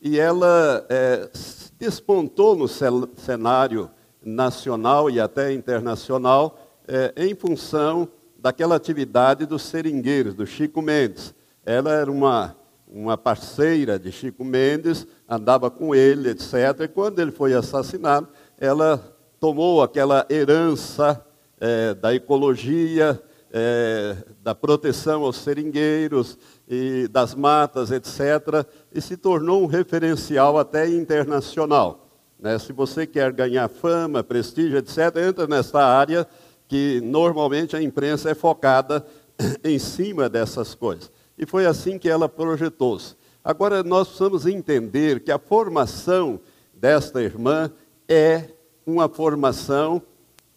e 0.00 0.18
ela 0.18 0.86
é, 0.88 1.28
despontou 1.76 2.54
no 2.54 2.68
cenário 2.68 3.90
nacional 4.22 5.10
e 5.10 5.18
até 5.18 5.52
internacional 5.52 6.58
é, 6.86 7.12
em 7.16 7.34
função 7.34 8.08
daquela 8.38 8.76
atividade 8.76 9.44
dos 9.44 9.62
seringueiros, 9.62 10.34
do 10.34 10.46
Chico 10.46 10.80
Mendes. 10.80 11.34
Ela 11.66 11.92
era 11.92 12.10
uma, 12.10 12.56
uma 12.86 13.18
parceira 13.18 13.98
de 13.98 14.12
Chico 14.12 14.44
Mendes, 14.44 15.06
andava 15.28 15.70
com 15.70 15.94
ele, 15.94 16.30
etc. 16.30 16.54
E 16.84 16.88
quando 16.88 17.18
ele 17.18 17.32
foi 17.32 17.52
assassinado, 17.52 18.28
ela 18.58 19.16
tomou 19.40 19.82
aquela 19.82 20.24
herança 20.30 21.24
é, 21.60 21.94
da 21.94 22.14
ecologia, 22.14 23.20
é, 23.50 24.16
da 24.42 24.54
proteção 24.54 25.22
aos 25.24 25.36
seringueiros 25.36 26.38
e 26.68 27.08
das 27.08 27.34
matas, 27.34 27.90
etc., 27.90 28.66
e 28.92 29.00
se 29.00 29.16
tornou 29.16 29.62
um 29.62 29.66
referencial 29.66 30.58
até 30.58 30.88
internacional. 30.88 32.08
Né? 32.38 32.58
Se 32.58 32.72
você 32.72 33.06
quer 33.06 33.32
ganhar 33.32 33.68
fama, 33.68 34.22
prestígio, 34.22 34.78
etc., 34.78 34.98
entra 35.26 35.46
nessa 35.46 35.80
área 35.80 36.26
que 36.68 37.00
normalmente 37.02 37.74
a 37.74 37.82
imprensa 37.82 38.30
é 38.30 38.34
focada 38.34 39.04
em 39.64 39.78
cima 39.78 40.28
dessas 40.28 40.74
coisas. 40.74 41.10
E 41.36 41.46
foi 41.46 41.66
assim 41.66 41.98
que 41.98 42.08
ela 42.08 42.28
projetou-se. 42.28 43.16
Agora, 43.42 43.82
nós 43.82 44.08
precisamos 44.08 44.46
entender 44.46 45.20
que 45.20 45.32
a 45.32 45.38
formação 45.38 46.38
desta 46.74 47.22
irmã 47.22 47.72
é 48.06 48.50
uma 48.84 49.08
formação 49.08 50.02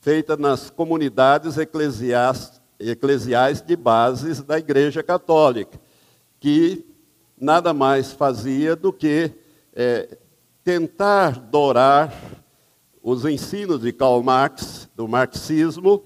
feita 0.02 0.36
nas 0.36 0.70
comunidades 0.70 1.58
eclesiais, 1.58 2.60
de 3.62 3.76
bases 3.76 4.42
da 4.42 4.58
Igreja 4.58 5.04
Católica, 5.04 5.80
que 6.40 6.86
nada 7.40 7.74
mais 7.74 8.12
fazia 8.12 8.76
do 8.76 8.92
que 8.92 9.32
é, 9.74 10.18
tentar 10.64 11.40
dourar 11.40 12.12
os 13.04 13.26
ensinos 13.26 13.82
de 13.82 13.92
Karl 13.92 14.22
Marx, 14.22 14.90
do 14.96 15.08
marxismo, 15.08 16.04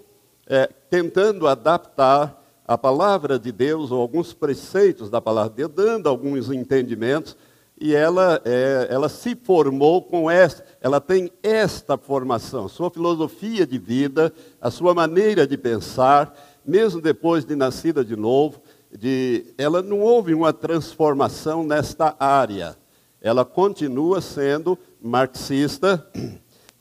é, 0.48 0.68
tentando 0.90 1.48
adaptar 1.48 2.42
a 2.68 2.78
palavra 2.78 3.38
de 3.38 3.52
Deus 3.52 3.92
ou 3.92 4.02
alguns 4.02 4.34
preceitos 4.34 5.10
da 5.10 5.22
palavra 5.22 5.50
de 5.52 5.58
Deus, 5.58 5.72
dando 5.72 6.08
alguns 6.08 6.50
entendimentos, 6.50 7.36
e 7.80 7.94
ela, 7.94 8.42
é, 8.46 8.88
ela 8.90 9.10
se 9.10 9.36
formou 9.36 10.02
com 10.02 10.32
esta, 10.32 10.64
ela 10.80 11.02
tem 11.02 11.30
esta 11.44 11.98
formação, 11.98 12.70
sua 12.70 12.90
filosofia 12.90 13.68
de 13.68 13.78
vida, 13.78 14.34
a 14.62 14.72
sua 14.72 14.94
maneira 14.94 15.46
de 15.46 15.58
pensar, 15.58 16.34
mesmo 16.66 17.02
depois 17.02 17.44
de 17.44 17.56
nascida 17.56 18.04
de 18.04 18.16
novo, 18.16 18.62
de, 18.98 19.54
ela 19.58 19.82
não 19.82 20.00
houve 20.00 20.34
uma 20.34 20.54
transformação 20.54 21.64
nesta 21.64 22.16
área. 22.18 22.78
Ela 23.22 23.44
continua 23.44 24.22
sendo 24.22 24.78
marxista, 25.02 26.08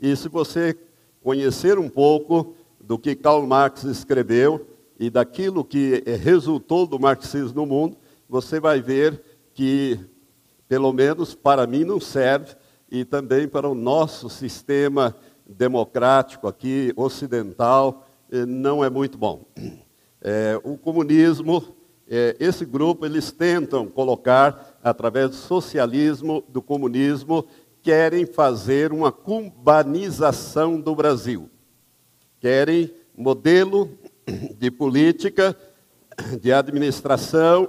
e 0.04 0.14
se 0.14 0.28
você 0.28 0.76
conhecer 1.22 1.78
um 1.78 1.88
pouco 1.88 2.54
do 2.78 2.98
que 2.98 3.14
Karl 3.14 3.46
Marx 3.46 3.84
escreveu 3.84 4.66
e 5.00 5.08
daquilo 5.08 5.64
que 5.64 6.04
resultou 6.22 6.86
do 6.86 7.00
marxismo 7.00 7.62
no 7.62 7.64
mundo, 7.64 7.96
você 8.28 8.60
vai 8.60 8.82
ver 8.82 9.22
que, 9.54 9.98
pelo 10.68 10.92
menos 10.92 11.34
para 11.34 11.66
mim, 11.66 11.84
não 11.84 11.98
serve 11.98 12.54
e 12.90 13.02
também 13.02 13.48
para 13.48 13.66
o 13.66 13.74
nosso 13.74 14.28
sistema 14.28 15.16
democrático 15.46 16.46
aqui, 16.46 16.92
ocidental, 16.96 18.06
eh, 18.30 18.44
não 18.44 18.84
é 18.84 18.90
muito 18.90 19.16
bom. 19.16 19.46
É, 20.20 20.60
o 20.62 20.76
comunismo, 20.76 21.64
é, 22.06 22.36
esse 22.38 22.66
grupo, 22.66 23.06
eles 23.06 23.32
tentam 23.32 23.86
colocar, 23.86 24.78
através 24.84 25.30
do 25.30 25.36
socialismo, 25.36 26.44
do 26.46 26.60
comunismo, 26.60 27.46
querem 27.84 28.24
fazer 28.24 28.92
uma 28.92 29.12
cubanização 29.12 30.80
do 30.80 30.94
Brasil. 30.94 31.50
Querem 32.40 32.90
modelo 33.14 33.90
de 34.56 34.70
política, 34.70 35.54
de 36.40 36.50
administração, 36.50 37.68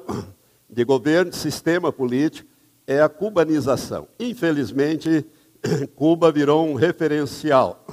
de 0.69 0.86
governo, 0.86 1.32
de 1.32 1.38
sistema 1.38 1.91
político, 1.91 2.49
é 2.88 3.01
a 3.01 3.10
cubanização. 3.10 4.08
Infelizmente, 4.17 5.25
Cuba 5.95 6.32
virou 6.32 6.65
um 6.65 6.75
referencial. 6.75 7.86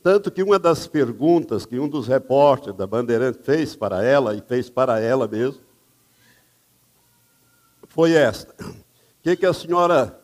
Tanto 0.00 0.30
que 0.30 0.44
uma 0.44 0.60
das 0.60 0.86
perguntas 0.86 1.66
que 1.66 1.80
um 1.80 1.88
dos 1.88 2.06
repórteres 2.06 2.78
da 2.78 2.86
Bandeirante 2.86 3.40
fez 3.42 3.74
para 3.74 4.04
ela, 4.04 4.36
e 4.36 4.40
fez 4.40 4.70
para 4.70 5.00
ela 5.00 5.26
mesmo, 5.26 5.60
foi 7.88 8.12
esta. 8.12 8.54
O 8.64 8.74
que, 9.22 9.34
que 9.34 9.46
a 9.46 9.52
senhora 9.52 10.20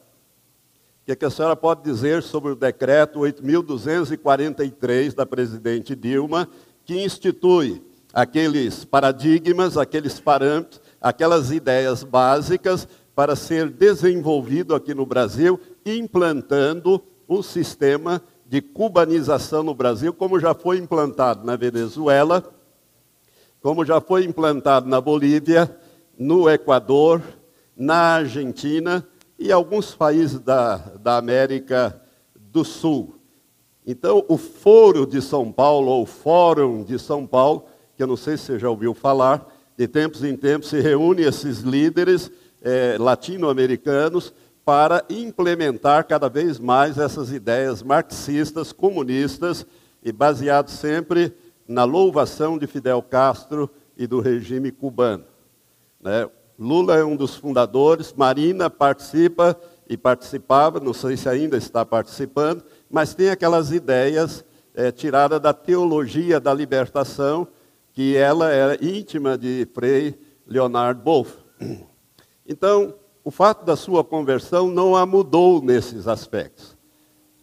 o 1.04 1.06
que, 1.06 1.16
que 1.16 1.24
a 1.26 1.30
senhora 1.30 1.54
pode 1.54 1.82
dizer 1.82 2.22
sobre 2.22 2.52
o 2.52 2.56
decreto 2.56 3.20
8.243 3.20 5.14
da 5.14 5.26
presidente 5.26 5.94
Dilma, 5.94 6.48
que 6.82 7.04
institui 7.04 7.82
aqueles 8.14 8.86
paradigmas, 8.86 9.76
aqueles 9.76 10.18
parâmetros, 10.18 10.80
aquelas 10.98 11.50
ideias 11.50 12.02
básicas 12.02 12.88
para 13.14 13.36
ser 13.36 13.68
desenvolvido 13.68 14.74
aqui 14.74 14.94
no 14.94 15.04
Brasil, 15.04 15.60
implantando 15.84 17.04
um 17.28 17.42
sistema 17.42 18.22
de 18.46 18.62
cubanização 18.62 19.62
no 19.62 19.74
Brasil, 19.74 20.14
como 20.14 20.40
já 20.40 20.54
foi 20.54 20.78
implantado 20.78 21.44
na 21.44 21.54
Venezuela, 21.54 22.42
como 23.60 23.84
já 23.84 24.00
foi 24.00 24.24
implantado 24.24 24.88
na 24.88 25.02
Bolívia, 25.02 25.70
no 26.18 26.48
Equador, 26.48 27.20
na 27.76 28.14
Argentina 28.14 29.06
e 29.38 29.52
alguns 29.52 29.94
países 29.94 30.38
da, 30.38 30.76
da 30.76 31.16
América 31.16 32.00
do 32.34 32.64
Sul. 32.64 33.16
Então, 33.86 34.24
o 34.28 34.36
Foro 34.36 35.06
de 35.06 35.20
São 35.20 35.52
Paulo, 35.52 35.90
ou 35.90 36.06
Fórum 36.06 36.82
de 36.82 36.98
São 36.98 37.26
Paulo, 37.26 37.66
que 37.96 38.02
eu 38.02 38.06
não 38.06 38.16
sei 38.16 38.36
se 38.36 38.44
você 38.44 38.58
já 38.58 38.70
ouviu 38.70 38.94
falar, 38.94 39.46
de 39.76 39.86
tempos 39.86 40.24
em 40.24 40.36
tempos 40.36 40.68
se 40.68 40.80
reúne 40.80 41.22
esses 41.22 41.60
líderes 41.60 42.30
eh, 42.62 42.96
latino-americanos 42.98 44.32
para 44.64 45.04
implementar 45.10 46.06
cada 46.06 46.28
vez 46.28 46.58
mais 46.58 46.96
essas 46.96 47.30
ideias 47.30 47.82
marxistas, 47.82 48.72
comunistas 48.72 49.66
e 50.02 50.10
baseado 50.10 50.70
sempre 50.70 51.34
na 51.68 51.84
louvação 51.84 52.56
de 52.56 52.66
Fidel 52.66 53.02
Castro 53.02 53.68
e 53.96 54.06
do 54.06 54.20
regime 54.20 54.70
cubano. 54.70 55.24
Né? 56.00 56.28
Lula 56.58 56.96
é 56.96 57.04
um 57.04 57.16
dos 57.16 57.34
fundadores, 57.34 58.12
Marina 58.12 58.70
participa 58.70 59.58
e 59.88 59.96
participava, 59.96 60.80
não 60.80 60.92
sei 60.92 61.16
se 61.16 61.28
ainda 61.28 61.56
está 61.56 61.84
participando, 61.84 62.64
mas 62.90 63.14
tem 63.14 63.30
aquelas 63.30 63.72
ideias 63.72 64.44
é, 64.74 64.90
tiradas 64.90 65.40
da 65.40 65.52
teologia 65.52 66.40
da 66.40 66.54
libertação, 66.54 67.46
que 67.92 68.16
ela 68.16 68.50
era 68.50 68.84
íntima 68.84 69.36
de 69.36 69.68
Frei 69.74 70.18
Leonard 70.46 71.00
Wolff. 71.02 71.32
Então, 72.46 72.94
o 73.24 73.30
fato 73.30 73.64
da 73.64 73.74
sua 73.74 74.04
conversão 74.04 74.68
não 74.68 74.94
a 74.94 75.06
mudou 75.06 75.62
nesses 75.62 76.06
aspectos. 76.06 76.76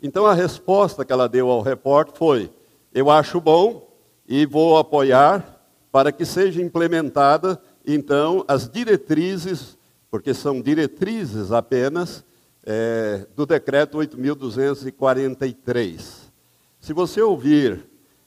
Então 0.02 0.26
a 0.26 0.34
resposta 0.34 1.04
que 1.04 1.12
ela 1.12 1.28
deu 1.28 1.50
ao 1.50 1.62
repórter 1.62 2.16
foi: 2.16 2.52
eu 2.94 3.10
acho 3.10 3.42
bom 3.42 3.88
e 4.28 4.46
vou 4.46 4.78
apoiar 4.78 5.60
para 5.92 6.12
que 6.12 6.26
seja 6.26 6.62
implementada 6.62 7.62
então 7.86 8.46
as 8.48 8.70
diretrizes, 8.70 9.78
porque 10.10 10.34
são 10.34 10.62
diretrizes 10.62 11.52
apenas, 11.52 12.24
é, 12.64 13.28
do 13.36 13.46
decreto 13.46 13.98
8.243. 13.98 16.32
Se 16.80 16.94
você 16.94 17.22
ouvir 17.22 17.86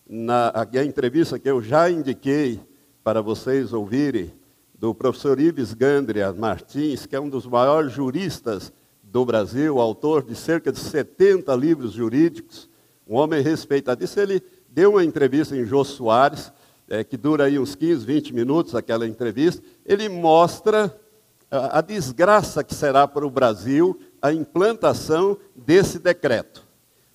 na, 0.09 0.53
a 0.55 0.67
entrevista 0.85 1.38
que 1.38 1.49
eu 1.49 1.62
já 1.62 1.90
indiquei 1.90 2.61
para 3.03 3.21
vocês 3.21 3.73
ouvirem, 3.73 4.33
do 4.85 4.95
professor 4.95 5.40
Ives 5.40 5.73
Gandria 5.73 6.31
Martins, 6.33 7.07
que 7.07 7.17
é 7.17 7.21
um 7.21 7.31
dos 7.31 7.47
maiores 7.47 7.93
juristas 7.93 8.71
do 9.03 9.25
Brasil, 9.25 9.81
autor 9.81 10.23
de 10.23 10.35
cerca 10.35 10.71
de 10.71 10.79
70 10.79 11.55
livros 11.55 11.93
jurídicos, 11.93 12.69
um 13.09 13.17
homem 13.17 13.40
respeitadíssimo. 13.40 14.23
Ele 14.23 14.43
deu 14.69 14.90
uma 14.90 15.05
entrevista 15.05 15.57
em 15.57 15.64
Jô 15.64 15.83
Soares, 15.85 16.53
é, 16.88 17.03
que 17.03 17.16
dura 17.16 17.44
aí 17.44 17.59
uns 17.59 17.75
15, 17.75 18.05
20 18.05 18.35
minutos, 18.35 18.75
aquela 18.75 19.07
entrevista. 19.07 19.62
Ele 19.85 20.09
mostra 20.09 20.94
a, 21.51 21.79
a 21.79 21.81
desgraça 21.81 22.64
que 22.64 22.75
será 22.75 23.07
para 23.07 23.27
o 23.27 23.31
Brasil 23.31 23.99
a 24.20 24.33
implantação 24.33 25.37
desse 25.55 25.99
decreto, 25.99 26.66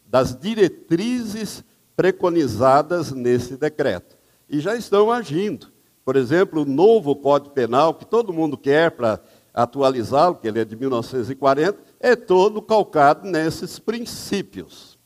das 0.06 0.36
diretrizes 0.36 1.64
preconizadas 1.96 3.12
nesse 3.12 3.58
decreto. 3.58 4.18
E 4.50 4.60
já 4.60 4.76
estão 4.76 5.12
agindo. 5.12 5.68
Por 6.06 6.16
exemplo, 6.16 6.62
o 6.62 6.66
novo 6.66 7.16
Código 7.16 7.54
Penal, 7.54 7.94
que 7.94 8.06
todo 8.06 8.34
mundo 8.34 8.58
quer 8.58 8.92
para 8.92 9.20
atualizá-lo, 9.54 10.36
que 10.36 10.48
ele 10.48 10.60
é 10.60 10.66
de 10.66 10.76
1940, 10.76 11.78
é 12.00 12.16
todo 12.16 12.62
calcado 12.62 13.30
nesses 13.30 13.78
princípios. 13.78 14.98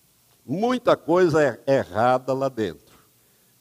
Muita 0.45 0.95
coisa 0.95 1.41
é 1.41 1.59
errada 1.65 2.33
lá 2.33 2.49
dentro, 2.49 2.82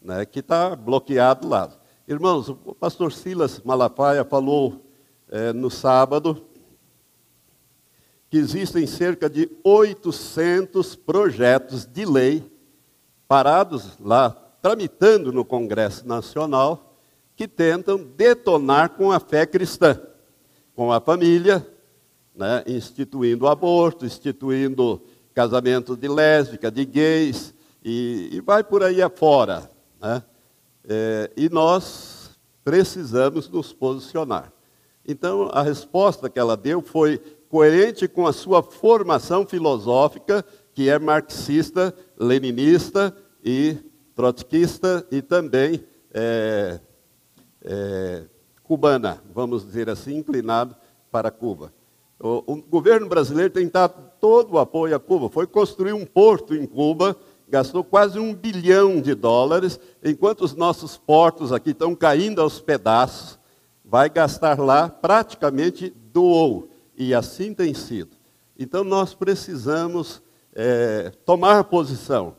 né, 0.04 0.24
que 0.24 0.40
está 0.40 0.74
bloqueado 0.74 1.48
lá. 1.48 1.70
Irmãos, 2.06 2.48
o 2.48 2.74
pastor 2.74 3.12
Silas 3.12 3.60
Malafaia 3.64 4.24
falou 4.24 4.84
é, 5.28 5.52
no 5.52 5.70
sábado 5.70 6.46
que 8.28 8.38
existem 8.38 8.86
cerca 8.86 9.28
de 9.28 9.50
800 9.62 10.96
projetos 10.96 11.84
de 11.84 12.04
lei 12.06 12.50
parados 13.28 13.98
lá, 14.00 14.30
tramitando 14.60 15.32
no 15.32 15.44
Congresso 15.44 16.06
Nacional, 16.06 16.96
que 17.36 17.46
tentam 17.46 17.98
detonar 17.98 18.90
com 18.90 19.12
a 19.12 19.20
fé 19.20 19.44
cristã, 19.44 20.00
com 20.74 20.92
a 20.92 21.00
família, 21.00 21.66
né, 22.34 22.62
instituindo 22.66 23.46
aborto, 23.46 24.06
instituindo 24.06 25.02
casamento 25.34 25.96
de 25.96 26.08
lésbica, 26.08 26.70
de 26.70 26.84
gays, 26.84 27.54
e, 27.84 28.30
e 28.32 28.40
vai 28.40 28.62
por 28.62 28.82
aí 28.82 29.02
afora. 29.02 29.70
Né? 30.02 30.22
É, 30.84 31.30
e 31.36 31.48
nós 31.48 32.38
precisamos 32.64 33.48
nos 33.48 33.72
posicionar. 33.72 34.52
Então, 35.06 35.48
a 35.52 35.62
resposta 35.62 36.28
que 36.28 36.38
ela 36.38 36.56
deu 36.56 36.82
foi 36.82 37.18
coerente 37.48 38.08
com 38.08 38.26
a 38.26 38.32
sua 38.32 38.62
formação 38.62 39.46
filosófica, 39.46 40.44
que 40.74 40.88
é 40.88 40.98
marxista, 40.98 41.94
leninista 42.18 43.14
e 43.44 43.76
trotskista, 44.14 45.06
e 45.10 45.20
também 45.20 45.84
é, 46.12 46.80
é, 47.62 48.24
cubana, 48.62 49.22
vamos 49.34 49.64
dizer 49.64 49.90
assim, 49.90 50.16
inclinado 50.16 50.74
para 51.10 51.30
Cuba. 51.30 51.72
O, 52.18 52.52
o, 52.52 52.62
governo 52.62 53.08
brasileiro 53.08 53.52
tem 53.52 53.68
dado 53.68 54.10
todo 54.20 54.54
o 54.54 54.58
apoio 54.58 54.94
a 54.94 55.00
Cuba. 55.00 55.28
Foi 55.28 55.46
construir 55.46 55.92
um 55.92 56.06
porto 56.06 56.54
em 56.54 56.64
Cuba, 56.64 57.16
gastou 57.52 57.84
quase 57.84 58.18
um 58.18 58.34
bilhão 58.34 59.00
de 59.00 59.14
dólares, 59.14 59.78
enquanto 60.02 60.40
os 60.40 60.54
nossos 60.54 60.96
portos 60.96 61.52
aqui 61.52 61.70
estão 61.70 61.94
caindo 61.94 62.40
aos 62.40 62.60
pedaços, 62.60 63.38
vai 63.84 64.10
gastar 64.10 64.58
lá, 64.58 64.88
praticamente 64.88 65.94
doou. 66.12 66.68
E 66.96 67.14
assim 67.14 67.54
tem 67.54 67.72
sido. 67.72 68.16
Então 68.58 68.82
nós 68.82 69.14
precisamos 69.14 70.20
é, 70.54 71.12
tomar 71.24 71.64
posição. 71.64 72.34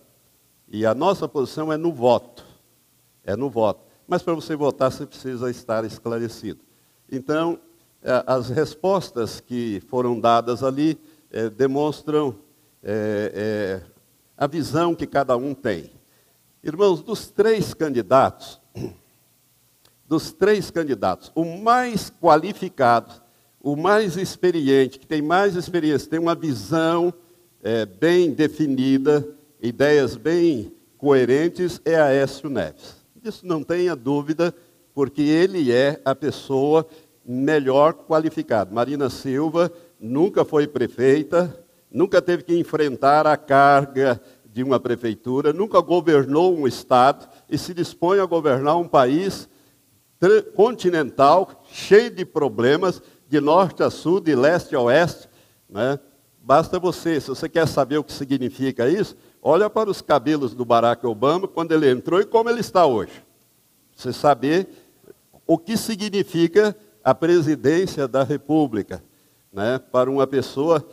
E 0.67 0.85
a 0.85 0.93
nossa 0.93 1.27
posição 1.27 1.71
é 1.71 1.77
no 1.77 1.93
voto. 1.93 2.43
É 3.23 3.35
no 3.35 3.49
voto 3.49 3.93
mas 4.07 4.21
para 4.21 4.33
você 4.33 4.55
votar 4.55 4.91
você 4.91 5.05
precisa 5.05 5.49
estar 5.49 5.83
esclarecido. 5.85 6.59
Então, 7.11 7.59
é, 8.01 8.23
as 8.27 8.49
respostas 8.49 9.39
que 9.39 9.81
foram 9.87 10.19
dadas 10.19 10.63
ali 10.63 10.99
é, 11.31 11.49
demonstram 11.49 12.35
é, 12.83 13.81
é, 13.81 13.92
a 14.43 14.47
visão 14.47 14.93
que 14.93 15.07
cada 15.07 15.37
um 15.37 15.53
tem. 15.53 15.89
Irmãos, 16.61 17.01
dos 17.01 17.27
três 17.27 17.73
candidatos, 17.73 18.59
dos 20.05 20.33
três 20.33 20.69
candidatos, 20.69 21.31
o 21.33 21.45
mais 21.45 22.11
qualificado, 22.21 23.09
o 23.61 23.77
mais 23.77 24.17
experiente, 24.17 24.99
que 24.99 25.07
tem 25.07 25.21
mais 25.21 25.55
experiência, 25.55 26.09
tem 26.09 26.19
uma 26.19 26.35
visão 26.35 27.13
é, 27.63 27.85
bem 27.85 28.31
definida, 28.31 29.25
ideias 29.61 30.17
bem 30.17 30.73
coerentes, 30.97 31.79
é 31.85 31.95
Aécio 31.95 32.49
Neves. 32.49 32.97
Disso 33.15 33.47
não 33.47 33.63
tenha 33.63 33.95
dúvida, 33.95 34.53
porque 34.93 35.21
ele 35.21 35.71
é 35.71 36.01
a 36.03 36.13
pessoa 36.13 36.85
melhor 37.25 37.93
qualificada. 37.93 38.75
Marina 38.75 39.09
Silva 39.09 39.71
nunca 39.97 40.43
foi 40.43 40.67
prefeita, 40.67 41.57
nunca 41.89 42.21
teve 42.21 42.43
que 42.43 42.59
enfrentar 42.59 43.25
a 43.25 43.37
carga 43.37 44.21
de 44.53 44.63
uma 44.63 44.79
prefeitura, 44.79 45.51
nunca 45.51 45.81
governou 45.81 46.55
um 46.55 46.67
estado 46.67 47.27
e 47.49 47.57
se 47.57 47.73
dispõe 47.73 48.19
a 48.19 48.25
governar 48.25 48.77
um 48.77 48.87
país 48.87 49.49
continental, 50.55 51.63
cheio 51.69 52.09
de 52.09 52.23
problemas, 52.23 53.01
de 53.27 53.41
norte 53.41 53.83
a 53.83 53.89
sul, 53.89 54.21
de 54.21 54.35
leste 54.35 54.75
a 54.75 54.79
oeste. 54.79 55.27
Né? 55.67 55.99
Basta 56.41 56.79
você, 56.79 57.19
se 57.19 57.27
você 57.27 57.49
quer 57.49 57.67
saber 57.67 57.97
o 57.97 58.03
que 58.03 58.13
significa 58.13 58.87
isso, 58.87 59.17
Olha 59.45 59.69
para 59.69 59.89
os 59.89 60.01
cabelos 60.01 60.55
do 60.55 60.63
Barack 60.63 61.05
Obama 61.05 61.49
quando 61.49 61.73
ele 61.73 61.91
entrou 61.91 62.21
e 62.21 62.25
como 62.25 62.49
ele 62.49 62.61
está 62.61 62.85
hoje. 62.85 63.11
Você 63.93 64.13
saber 64.13 64.69
o 65.45 65.57
que 65.57 65.75
significa 65.75 66.73
a 67.03 67.13
presidência 67.13 68.07
da 68.07 68.23
República, 68.23 69.03
né, 69.51 69.77
para 69.91 70.09
uma 70.09 70.25
pessoa 70.25 70.87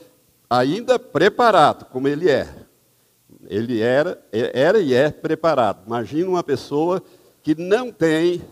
ainda 0.51 0.99
preparado, 0.99 1.85
como 1.85 2.09
ele 2.09 2.29
é. 2.29 2.49
Ele 3.47 3.81
era, 3.81 4.23
era 4.33 4.79
e 4.81 4.95
é 4.95 5.11
preparado. 5.11 5.87
Imagina 5.87 6.29
uma 6.29 6.43
pessoa 6.43 7.03
que 7.43 7.55
não 7.55 7.91
tem 7.91 8.43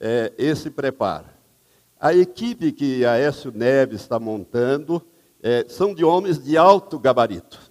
é, 0.00 0.32
esse 0.36 0.70
preparo. 0.70 1.26
A 1.98 2.14
equipe 2.14 2.72
que 2.72 3.04
a 3.04 3.12
Aécio 3.12 3.52
Neves 3.52 4.02
está 4.02 4.20
montando 4.20 5.02
é, 5.42 5.64
são 5.68 5.94
de 5.94 6.04
homens 6.04 6.42
de 6.42 6.56
alto 6.56 6.98
gabarito 6.98 7.68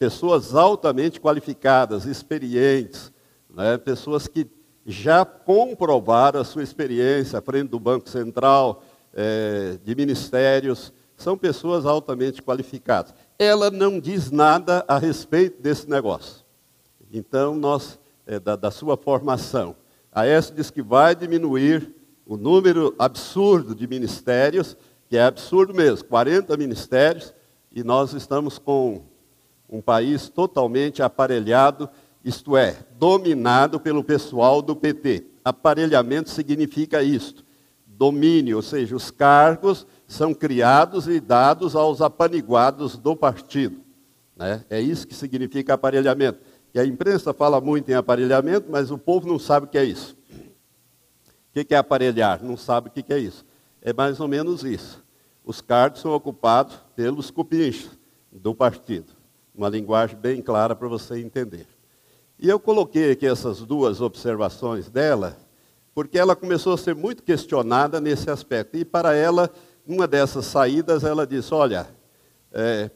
pessoas 0.00 0.54
altamente 0.54 1.20
qualificadas, 1.20 2.06
experientes, 2.06 3.12
né? 3.54 3.76
pessoas 3.76 4.26
que 4.26 4.46
já 4.86 5.26
comprovaram 5.26 6.40
a 6.40 6.44
sua 6.44 6.62
experiência 6.62 7.38
à 7.38 7.42
frente 7.42 7.68
do 7.68 7.78
Banco 7.78 8.08
Central, 8.08 8.82
é, 9.12 9.78
de 9.84 9.94
ministérios, 9.94 10.90
são 11.18 11.36
pessoas 11.36 11.84
altamente 11.84 12.40
qualificadas. 12.40 13.12
Ela 13.40 13.70
não 13.70 13.98
diz 13.98 14.30
nada 14.30 14.84
a 14.86 14.98
respeito 14.98 15.62
desse 15.62 15.88
negócio. 15.88 16.44
Então, 17.10 17.54
nós, 17.56 17.98
é, 18.26 18.38
da, 18.38 18.54
da 18.54 18.70
sua 18.70 18.98
formação, 18.98 19.74
a 20.12 20.26
S 20.26 20.52
diz 20.52 20.70
que 20.70 20.82
vai 20.82 21.14
diminuir 21.14 21.90
o 22.26 22.36
número 22.36 22.94
absurdo 22.98 23.74
de 23.74 23.86
ministérios, 23.86 24.76
que 25.08 25.16
é 25.16 25.24
absurdo 25.24 25.72
mesmo, 25.72 26.06
40 26.06 26.54
ministérios, 26.58 27.32
e 27.72 27.82
nós 27.82 28.12
estamos 28.12 28.58
com 28.58 29.04
um 29.70 29.80
país 29.80 30.28
totalmente 30.28 31.02
aparelhado, 31.02 31.88
isto 32.22 32.58
é, 32.58 32.76
dominado 32.98 33.80
pelo 33.80 34.04
pessoal 34.04 34.60
do 34.60 34.76
PT. 34.76 35.24
Aparelhamento 35.42 36.28
significa 36.28 37.02
isto: 37.02 37.42
domínio, 37.86 38.56
ou 38.56 38.62
seja, 38.62 38.94
os 38.94 39.10
cargos 39.10 39.86
são 40.10 40.34
criados 40.34 41.06
e 41.06 41.20
dados 41.20 41.76
aos 41.76 42.00
apaniguados 42.00 42.98
do 42.98 43.14
partido. 43.14 43.80
Né? 44.36 44.64
É 44.68 44.80
isso 44.80 45.06
que 45.06 45.14
significa 45.14 45.74
aparelhamento. 45.74 46.40
E 46.74 46.80
a 46.80 46.84
imprensa 46.84 47.32
fala 47.32 47.60
muito 47.60 47.88
em 47.90 47.94
aparelhamento, 47.94 48.66
mas 48.68 48.90
o 48.90 48.98
povo 48.98 49.28
não 49.28 49.38
sabe 49.38 49.66
o 49.66 49.68
que 49.68 49.78
é 49.78 49.84
isso. 49.84 50.16
O 51.54 51.64
que 51.64 51.72
é 51.72 51.76
aparelhar? 51.76 52.42
Não 52.42 52.56
sabe 52.56 52.88
o 52.88 52.90
que 52.90 53.12
é 53.12 53.18
isso. 53.18 53.44
É 53.80 53.92
mais 53.92 54.18
ou 54.18 54.26
menos 54.26 54.64
isso. 54.64 55.00
Os 55.44 55.60
cargos 55.60 56.00
são 56.00 56.12
ocupados 56.12 56.76
pelos 56.96 57.30
cupinchos 57.30 57.96
do 58.32 58.52
partido. 58.52 59.12
Uma 59.54 59.68
linguagem 59.68 60.16
bem 60.18 60.42
clara 60.42 60.74
para 60.74 60.88
você 60.88 61.20
entender. 61.20 61.68
E 62.36 62.48
eu 62.48 62.58
coloquei 62.58 63.12
aqui 63.12 63.26
essas 63.26 63.60
duas 63.60 64.00
observações 64.00 64.90
dela, 64.90 65.36
porque 65.94 66.18
ela 66.18 66.34
começou 66.34 66.72
a 66.72 66.78
ser 66.78 66.96
muito 66.96 67.22
questionada 67.22 68.00
nesse 68.00 68.28
aspecto. 68.28 68.76
E 68.76 68.84
para 68.84 69.14
ela, 69.14 69.50
uma 69.90 70.06
dessas 70.06 70.46
saídas, 70.46 71.02
ela 71.02 71.26
disse: 71.26 71.52
Olha, 71.52 71.88
é, 72.52 72.90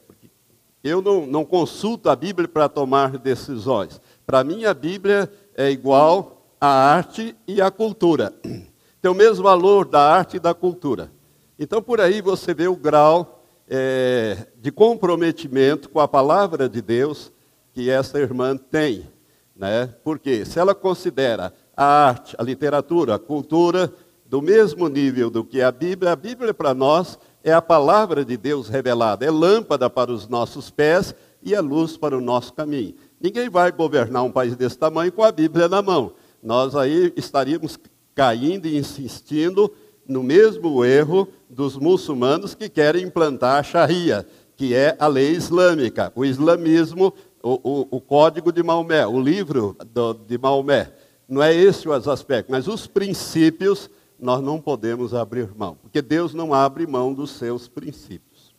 eu 0.83 1.02
não, 1.02 1.26
não 1.26 1.44
consulto 1.44 2.09
a 2.09 2.14
Bíblia 2.14 2.46
para 2.46 2.68
tomar 2.68 3.18
decisões. 3.18 4.00
Para 4.24 4.44
mim, 4.44 4.64
a 4.64 4.72
Bíblia 4.72 5.30
é 5.57 5.70
igual 5.70 6.46
à 6.61 6.68
arte 6.68 7.37
e 7.46 7.61
à 7.61 7.70
cultura. 7.70 8.33
Tem 9.02 9.11
o 9.11 9.14
mesmo 9.14 9.42
valor 9.42 9.87
da 9.87 10.00
arte 10.00 10.37
e 10.37 10.40
da 10.40 10.54
cultura. 10.54 11.11
Então, 11.59 11.83
por 11.83 12.00
aí 12.00 12.22
você 12.22 12.54
vê 12.54 12.68
o 12.68 12.76
grau 12.76 13.44
é, 13.68 14.46
de 14.57 14.70
comprometimento 14.70 15.90
com 15.90 16.00
a 16.00 16.09
palavra 16.09 16.68
de 16.68 16.80
Deus 16.80 17.33
que 17.72 17.90
essa 17.90 18.18
irmã 18.18 18.57
tem. 18.57 19.07
Né? 19.54 19.92
Porque 20.02 20.44
se 20.44 20.59
ela 20.59 20.74
considera 20.74 21.52
a 21.76 21.85
arte, 21.85 22.35
a 22.38 22.42
literatura, 22.42 23.14
a 23.14 23.18
cultura 23.18 23.92
do 24.25 24.41
mesmo 24.41 24.89
nível 24.89 25.31
do 25.31 25.45
que 25.45 25.61
a 25.61 25.71
Bíblia, 25.71 26.13
a 26.13 26.17
Bíblia 26.17 26.55
para 26.55 26.75
nós 26.75 27.19
é 27.43 27.53
a 27.53 27.61
palavra 27.61 28.25
de 28.25 28.37
Deus 28.37 28.69
revelada, 28.69 29.25
é 29.25 29.31
lâmpada 29.31 29.91
para 29.91 30.11
os 30.11 30.27
nossos 30.29 30.71
pés 30.71 31.15
e 31.43 31.55
é 31.55 31.61
luz 31.61 31.97
para 31.97 32.17
o 32.17 32.21
nosso 32.21 32.53
caminho. 32.55 32.95
Ninguém 33.21 33.51
vai 33.51 33.71
governar 33.71 34.23
um 34.23 34.33
país 34.33 34.57
desse 34.57 34.79
tamanho 34.79 35.13
com 35.13 35.23
a 35.23 35.31
Bíblia 35.31 35.69
na 35.69 35.83
mão. 35.83 36.13
Nós 36.43 36.75
aí 36.75 37.13
estaríamos 37.17 37.79
caindo 38.15 38.67
e 38.67 38.77
insistindo 38.77 39.71
no 40.07 40.23
mesmo 40.23 40.85
erro 40.85 41.29
dos 41.49 41.77
muçulmanos 41.77 42.55
que 42.55 42.69
querem 42.69 43.05
implantar 43.05 43.59
a 43.59 43.63
Sharia, 43.63 44.27
que 44.57 44.75
é 44.75 44.97
a 44.99 45.07
lei 45.07 45.31
islâmica, 45.33 46.13
o 46.15 46.25
islamismo, 46.25 47.13
o, 47.43 47.53
o, 47.63 47.89
o 47.97 48.01
código 48.01 48.53
de 48.53 48.63
Maomé, 48.63 49.07
o 49.07 49.21
livro 49.21 49.77
do, 49.93 50.15
de 50.15 50.39
Maomé. 50.39 50.93
Não 51.29 51.43
é 51.43 51.55
esse 51.55 51.89
os 51.89 52.09
aspectos, 52.09 52.51
mas 52.51 52.69
os 52.69 52.87
princípios 52.87 53.91
nós 54.25 54.41
não 54.43 54.61
podemos 54.61 55.13
abrir 55.13 55.55
mão, 55.55 55.77
porque 55.83 56.01
Deus 56.01 56.33
não 56.33 56.55
abre 56.55 56.87
mão 56.87 57.13
dos 57.13 57.33
seus 57.33 57.69
princípios. 57.69 58.55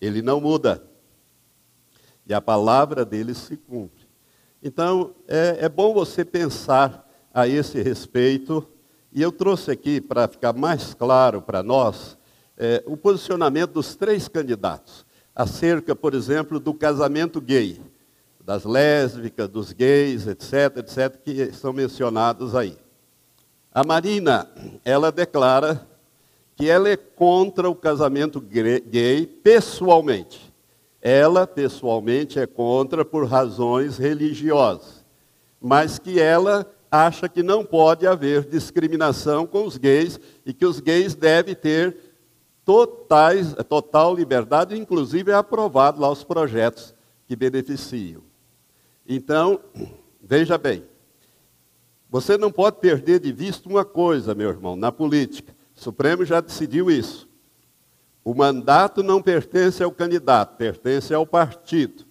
Ele 0.00 0.20
não 0.20 0.40
muda. 0.40 0.82
E 2.26 2.34
a 2.34 2.40
palavra 2.40 3.04
dele 3.04 3.34
se 3.34 3.56
cumpre. 3.56 4.06
Então, 4.62 5.14
é, 5.26 5.58
é 5.60 5.68
bom 5.68 5.94
você 5.94 6.24
pensar 6.24 7.08
a 7.32 7.48
esse 7.48 7.80
respeito. 7.80 8.66
E 9.12 9.22
eu 9.22 9.32
trouxe 9.32 9.70
aqui, 9.70 10.00
para 10.00 10.28
ficar 10.28 10.52
mais 10.52 10.92
claro 10.92 11.40
para 11.40 11.62
nós, 11.62 12.18
é, 12.56 12.82
o 12.86 12.96
posicionamento 12.96 13.72
dos 13.72 13.96
três 13.96 14.28
candidatos 14.28 15.06
acerca, 15.34 15.96
por 15.96 16.14
exemplo, 16.14 16.60
do 16.60 16.74
casamento 16.74 17.40
gay 17.40 17.80
das 18.46 18.62
lésbicas, 18.64 19.48
dos 19.48 19.72
gays, 19.72 20.28
etc., 20.28 20.76
etc., 20.76 21.20
que 21.20 21.52
são 21.52 21.72
mencionados 21.72 22.54
aí. 22.54 22.78
A 23.76 23.84
Marina, 23.84 24.48
ela 24.86 25.12
declara 25.12 25.86
que 26.56 26.66
ela 26.66 26.88
é 26.88 26.96
contra 26.96 27.68
o 27.68 27.74
casamento 27.74 28.40
gay 28.40 29.26
pessoalmente. 29.26 30.50
Ela, 31.02 31.46
pessoalmente, 31.46 32.38
é 32.38 32.46
contra 32.46 33.04
por 33.04 33.26
razões 33.26 33.98
religiosas. 33.98 35.04
Mas 35.60 35.98
que 35.98 36.18
ela 36.18 36.64
acha 36.90 37.28
que 37.28 37.42
não 37.42 37.66
pode 37.66 38.06
haver 38.06 38.48
discriminação 38.48 39.46
com 39.46 39.66
os 39.66 39.76
gays 39.76 40.18
e 40.46 40.54
que 40.54 40.64
os 40.64 40.80
gays 40.80 41.14
devem 41.14 41.54
ter 41.54 41.98
totais, 42.64 43.52
total 43.68 44.14
liberdade, 44.14 44.74
inclusive 44.74 45.32
é 45.32 45.34
aprovado 45.34 46.00
lá 46.00 46.10
os 46.10 46.24
projetos 46.24 46.94
que 47.26 47.36
beneficiam. 47.36 48.22
Então, 49.06 49.60
veja 50.22 50.56
bem, 50.56 50.82
você 52.20 52.38
não 52.38 52.50
pode 52.50 52.78
perder 52.78 53.20
de 53.20 53.30
vista 53.30 53.68
uma 53.68 53.84
coisa, 53.84 54.34
meu 54.34 54.48
irmão, 54.48 54.74
na 54.74 54.90
política. 54.90 55.54
O 55.76 55.80
Supremo 55.80 56.24
já 56.24 56.40
decidiu 56.40 56.90
isso. 56.90 57.28
O 58.24 58.34
mandato 58.34 59.02
não 59.02 59.20
pertence 59.20 59.82
ao 59.82 59.92
candidato, 59.92 60.56
pertence 60.56 61.12
ao 61.12 61.26
partido. 61.26 62.06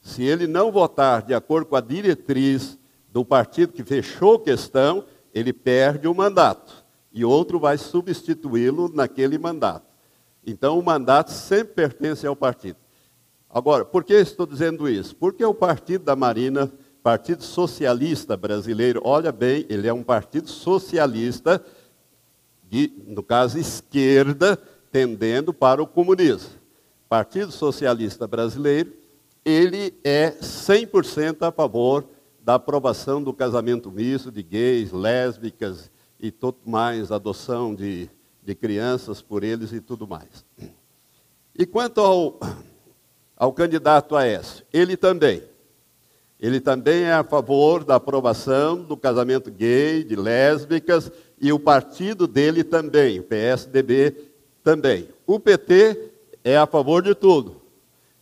Se 0.00 0.22
ele 0.22 0.46
não 0.46 0.70
votar 0.70 1.22
de 1.22 1.34
acordo 1.34 1.66
com 1.66 1.74
a 1.74 1.80
diretriz 1.80 2.78
do 3.12 3.24
partido 3.24 3.72
que 3.72 3.82
fechou 3.82 4.38
questão, 4.38 5.04
ele 5.34 5.52
perde 5.52 6.06
o 6.06 6.14
mandato. 6.14 6.84
E 7.12 7.24
outro 7.24 7.58
vai 7.58 7.76
substituí-lo 7.76 8.88
naquele 8.94 9.36
mandato. 9.36 9.86
Então, 10.46 10.78
o 10.78 10.82
mandato 10.82 11.32
sempre 11.32 11.74
pertence 11.74 12.24
ao 12.24 12.36
partido. 12.36 12.78
Agora, 13.48 13.84
por 13.84 14.04
que 14.04 14.14
estou 14.14 14.46
dizendo 14.46 14.88
isso? 14.88 15.16
Porque 15.16 15.44
o 15.44 15.52
partido 15.52 16.04
da 16.04 16.14
Marina, 16.14 16.72
Partido 17.02 17.42
Socialista 17.42 18.36
Brasileiro, 18.36 19.00
olha 19.04 19.32
bem, 19.32 19.64
ele 19.68 19.88
é 19.88 19.92
um 19.92 20.02
partido 20.02 20.48
socialista, 20.48 21.64
de, 22.68 22.92
no 23.06 23.22
caso 23.22 23.58
esquerda, 23.58 24.56
tendendo 24.92 25.52
para 25.52 25.82
o 25.82 25.86
comunismo. 25.86 26.50
Partido 27.08 27.50
Socialista 27.50 28.26
Brasileiro, 28.26 28.92
ele 29.44 29.94
é 30.04 30.32
100% 30.40 31.46
a 31.46 31.50
favor 31.50 32.06
da 32.42 32.54
aprovação 32.54 33.22
do 33.22 33.32
casamento 33.32 33.90
misto 33.90 34.30
de 34.30 34.42
gays, 34.42 34.92
lésbicas 34.92 35.90
e 36.18 36.30
tudo 36.30 36.58
mais, 36.66 37.10
adoção 37.10 37.74
de, 37.74 38.08
de 38.42 38.54
crianças 38.54 39.22
por 39.22 39.42
eles 39.42 39.72
e 39.72 39.80
tudo 39.80 40.06
mais. 40.06 40.44
E 41.58 41.66
quanto 41.66 42.00
ao 42.00 42.38
ao 43.40 43.54
candidato 43.54 44.14
Aécio. 44.14 44.66
Ele 44.70 44.98
também. 44.98 45.42
Ele 46.40 46.58
também 46.58 47.02
é 47.02 47.12
a 47.12 47.22
favor 47.22 47.84
da 47.84 47.96
aprovação 47.96 48.82
do 48.82 48.96
casamento 48.96 49.50
gay, 49.50 50.02
de 50.02 50.16
lésbicas, 50.16 51.12
e 51.38 51.52
o 51.52 51.58
partido 51.58 52.26
dele 52.26 52.64
também, 52.64 53.20
o 53.20 53.24
PSDB 53.24 54.16
também. 54.62 55.08
O 55.26 55.38
PT 55.38 56.12
é 56.42 56.56
a 56.56 56.66
favor 56.66 57.02
de 57.02 57.14
tudo. 57.14 57.60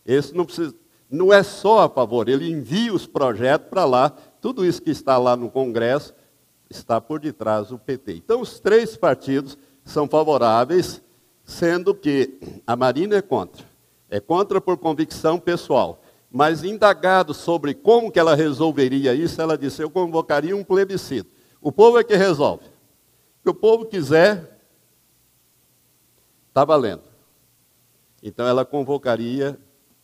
Esse 0.05 0.35
não 0.35 0.43
precisa, 0.43 0.75
não 1.09 1.31
é 1.31 1.41
só 1.43 1.79
a 1.79 1.89
favor, 1.89 2.27
ele 2.27 2.49
envia 2.49 2.93
os 2.93 3.07
projetos 3.07 3.69
para 3.69 3.85
lá, 3.85 4.09
tudo 4.41 4.65
isso 4.65 4.81
que 4.81 4.91
está 4.91 5.17
lá 5.17 5.37
no 5.37 5.49
Congresso 5.49 6.13
está 6.69 6.99
por 6.99 7.19
detrás 7.19 7.69
do 7.69 7.79
PT. 7.79 8.13
Então, 8.13 8.41
os 8.41 8.59
três 8.59 8.97
partidos 8.97 9.57
são 9.83 10.07
favoráveis, 10.07 11.01
sendo 11.43 11.95
que 11.95 12.37
a 12.67 12.75
Marina 12.75 13.15
é 13.15 13.21
contra. 13.21 13.65
É 14.09 14.19
contra 14.19 14.59
por 14.59 14.77
convicção 14.77 15.39
pessoal. 15.39 16.01
Mas 16.31 16.63
indagado 16.63 17.33
sobre 17.33 17.73
como 17.73 18.11
que 18.11 18.19
ela 18.19 18.35
resolveria 18.35 19.13
isso, 19.13 19.41
ela 19.41 19.57
disse: 19.57 19.81
eu 19.81 19.89
convocaria 19.89 20.55
um 20.55 20.63
plebiscito. 20.63 21.31
O 21.61 21.71
povo 21.71 21.97
é 21.97 22.03
que 22.03 22.15
resolve. 22.15 22.65
O 22.65 23.43
que 23.43 23.49
o 23.49 23.53
povo 23.53 23.85
quiser, 23.85 24.59
está 26.49 26.63
valendo. 26.63 27.03
Então 28.21 28.45
ela 28.45 28.65
convocaria, 28.65 29.59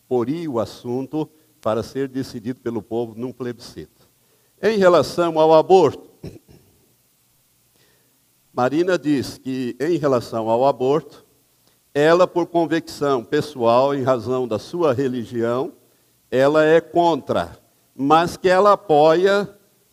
poria 0.08 0.50
o 0.50 0.58
assunto 0.58 1.28
para 1.60 1.82
ser 1.82 2.08
decidido 2.08 2.60
pelo 2.60 2.82
povo 2.82 3.14
num 3.16 3.32
plebiscito. 3.32 4.08
Em 4.62 4.78
relação 4.78 5.38
ao 5.38 5.52
aborto, 5.52 6.10
Marina 8.52 8.98
diz 8.98 9.36
que, 9.36 9.76
em 9.78 9.98
relação 9.98 10.48
ao 10.48 10.66
aborto, 10.66 11.26
ela, 11.92 12.26
por 12.26 12.46
convicção 12.46 13.22
pessoal, 13.22 13.94
em 13.94 14.02
razão 14.02 14.48
da 14.48 14.58
sua 14.58 14.94
religião, 14.94 15.74
ela 16.30 16.64
é 16.64 16.80
contra, 16.80 17.58
mas 17.94 18.36
que 18.36 18.48
ela 18.48 18.72
apoia 18.72 19.48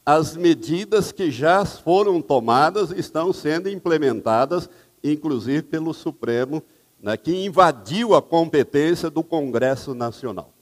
as 0.06 0.36
medidas 0.36 1.12
que 1.12 1.32
já 1.32 1.64
foram 1.64 2.22
tomadas 2.22 2.92
e 2.92 3.00
estão 3.00 3.32
sendo 3.32 3.70
implementadas, 3.70 4.70
inclusive 5.04 5.64
pelo 5.64 5.94
Supremo, 5.94 6.62
né, 7.02 7.16
que 7.16 7.46
invadiu 7.46 8.16
a 8.16 8.22
competência 8.22 9.10
do 9.10 9.24
Congresso 9.24 9.94
Nacional. 9.94 10.54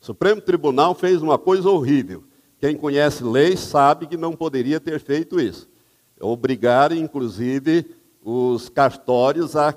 O 0.00 0.06
Supremo 0.06 0.40
Tribunal 0.40 0.94
fez 0.94 1.22
uma 1.22 1.38
coisa 1.38 1.68
horrível. 1.68 2.24
Quem 2.60 2.76
conhece 2.76 3.22
leis 3.22 3.60
sabe 3.60 4.06
que 4.06 4.16
não 4.16 4.32
poderia 4.32 4.80
ter 4.80 4.98
feito 4.98 5.40
isso. 5.40 5.68
Obrigar, 6.20 6.92
inclusive, 6.92 7.86
os 8.22 8.68
cartórios 8.68 9.54
a, 9.54 9.74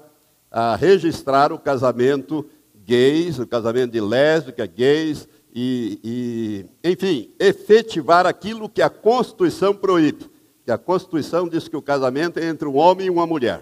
a 0.50 0.76
registrar 0.76 1.52
o 1.52 1.60
casamento 1.60 2.46
gays, 2.84 3.40
o 3.40 3.48
casamento 3.48 3.92
de 3.92 4.02
lésbica, 4.02 4.66
gays, 4.66 5.28
e, 5.54 6.00
e, 6.04 6.90
enfim, 6.90 7.32
efetivar 7.40 8.26
aquilo 8.26 8.70
que 8.70 8.82
a 8.82 8.90
Constituição 8.90 9.74
proíbe. 9.76 10.30
Que 10.64 10.72
a 10.72 10.78
Constituição 10.78 11.48
diz 11.48 11.68
que 11.68 11.76
o 11.76 11.82
casamento 11.82 12.40
é 12.40 12.46
entre 12.46 12.68
um 12.68 12.78
homem 12.78 13.08
e 13.08 13.10
uma 13.10 13.28
mulher. 13.28 13.62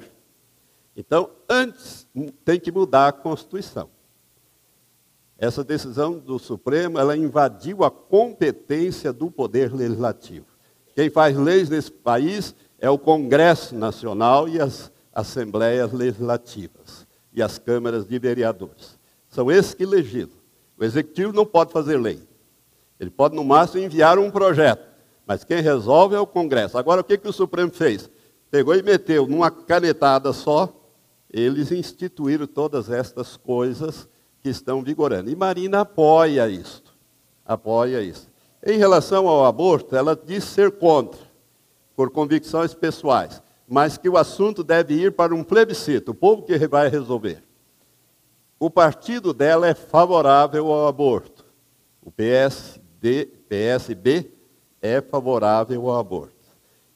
Então, 0.95 1.29
antes 1.47 2.07
tem 2.43 2.59
que 2.59 2.71
mudar 2.71 3.07
a 3.07 3.11
Constituição. 3.11 3.89
Essa 5.37 5.63
decisão 5.63 6.19
do 6.19 6.37
Supremo, 6.37 6.99
ela 6.99 7.15
invadiu 7.15 7.83
a 7.85 7.89
competência 7.89 9.13
do 9.13 9.31
Poder 9.31 9.73
Legislativo. 9.73 10.45
Quem 10.93 11.09
faz 11.09 11.37
leis 11.37 11.69
nesse 11.69 11.91
país 11.91 12.53
é 12.77 12.89
o 12.89 12.97
Congresso 12.97 13.73
Nacional 13.73 14.49
e 14.49 14.59
as 14.59 14.91
Assembleias 15.13 15.93
Legislativas 15.93 17.07
e 17.33 17.41
as 17.41 17.57
câmaras 17.57 18.05
de 18.05 18.19
vereadores. 18.19 18.99
São 19.29 19.49
esses 19.49 19.73
que 19.73 19.85
legislam. 19.85 20.38
O 20.79 20.85
Executivo 20.85 21.33
não 21.33 21.45
pode 21.45 21.73
fazer 21.73 21.97
lei. 21.97 22.21
Ele 22.99 23.09
pode, 23.09 23.35
no 23.35 23.43
máximo, 23.43 23.83
enviar 23.83 24.17
um 24.17 24.31
projeto. 24.31 24.87
Mas 25.27 25.43
quem 25.43 25.61
resolve 25.61 26.15
é 26.15 26.19
o 26.19 26.25
Congresso. 26.25 26.77
Agora, 26.77 27.01
o 27.01 27.03
que, 27.03 27.17
que 27.17 27.27
o 27.27 27.33
Supremo 27.33 27.71
fez? 27.71 28.09
Pegou 28.49 28.73
e 28.73 28.81
meteu 28.81 29.27
numa 29.27 29.51
canetada 29.51 30.31
só, 30.33 30.73
eles 31.29 31.71
instituíram 31.71 32.47
todas 32.47 32.89
estas 32.89 33.37
coisas 33.37 34.07
que 34.41 34.49
estão 34.49 34.81
vigorando. 34.81 35.29
E 35.29 35.35
Marina 35.35 35.81
apoia 35.81 36.49
isso. 36.49 36.81
Apoia 37.45 38.01
isso. 38.01 38.29
Em 38.65 38.77
relação 38.77 39.27
ao 39.27 39.45
aborto, 39.45 39.95
ela 39.95 40.15
diz 40.15 40.43
ser 40.45 40.71
contra, 40.71 41.19
por 41.95 42.09
convicções 42.09 42.73
pessoais, 42.73 43.41
mas 43.67 43.97
que 43.97 44.09
o 44.09 44.17
assunto 44.17 44.63
deve 44.63 44.93
ir 44.93 45.11
para 45.11 45.35
um 45.35 45.43
plebiscito, 45.43 46.11
o 46.11 46.15
povo 46.15 46.43
que 46.43 46.57
vai 46.67 46.89
resolver. 46.89 47.43
O 48.59 48.69
partido 48.69 49.33
dela 49.33 49.67
é 49.67 49.73
favorável 49.73 50.69
ao 50.71 50.87
aborto. 50.87 51.45
O 52.01 52.11
PSD, 52.11 53.25
PSB 53.47 54.33
é 54.81 54.99
favorável 54.99 55.89
ao 55.89 55.97
aborto. 55.97 56.35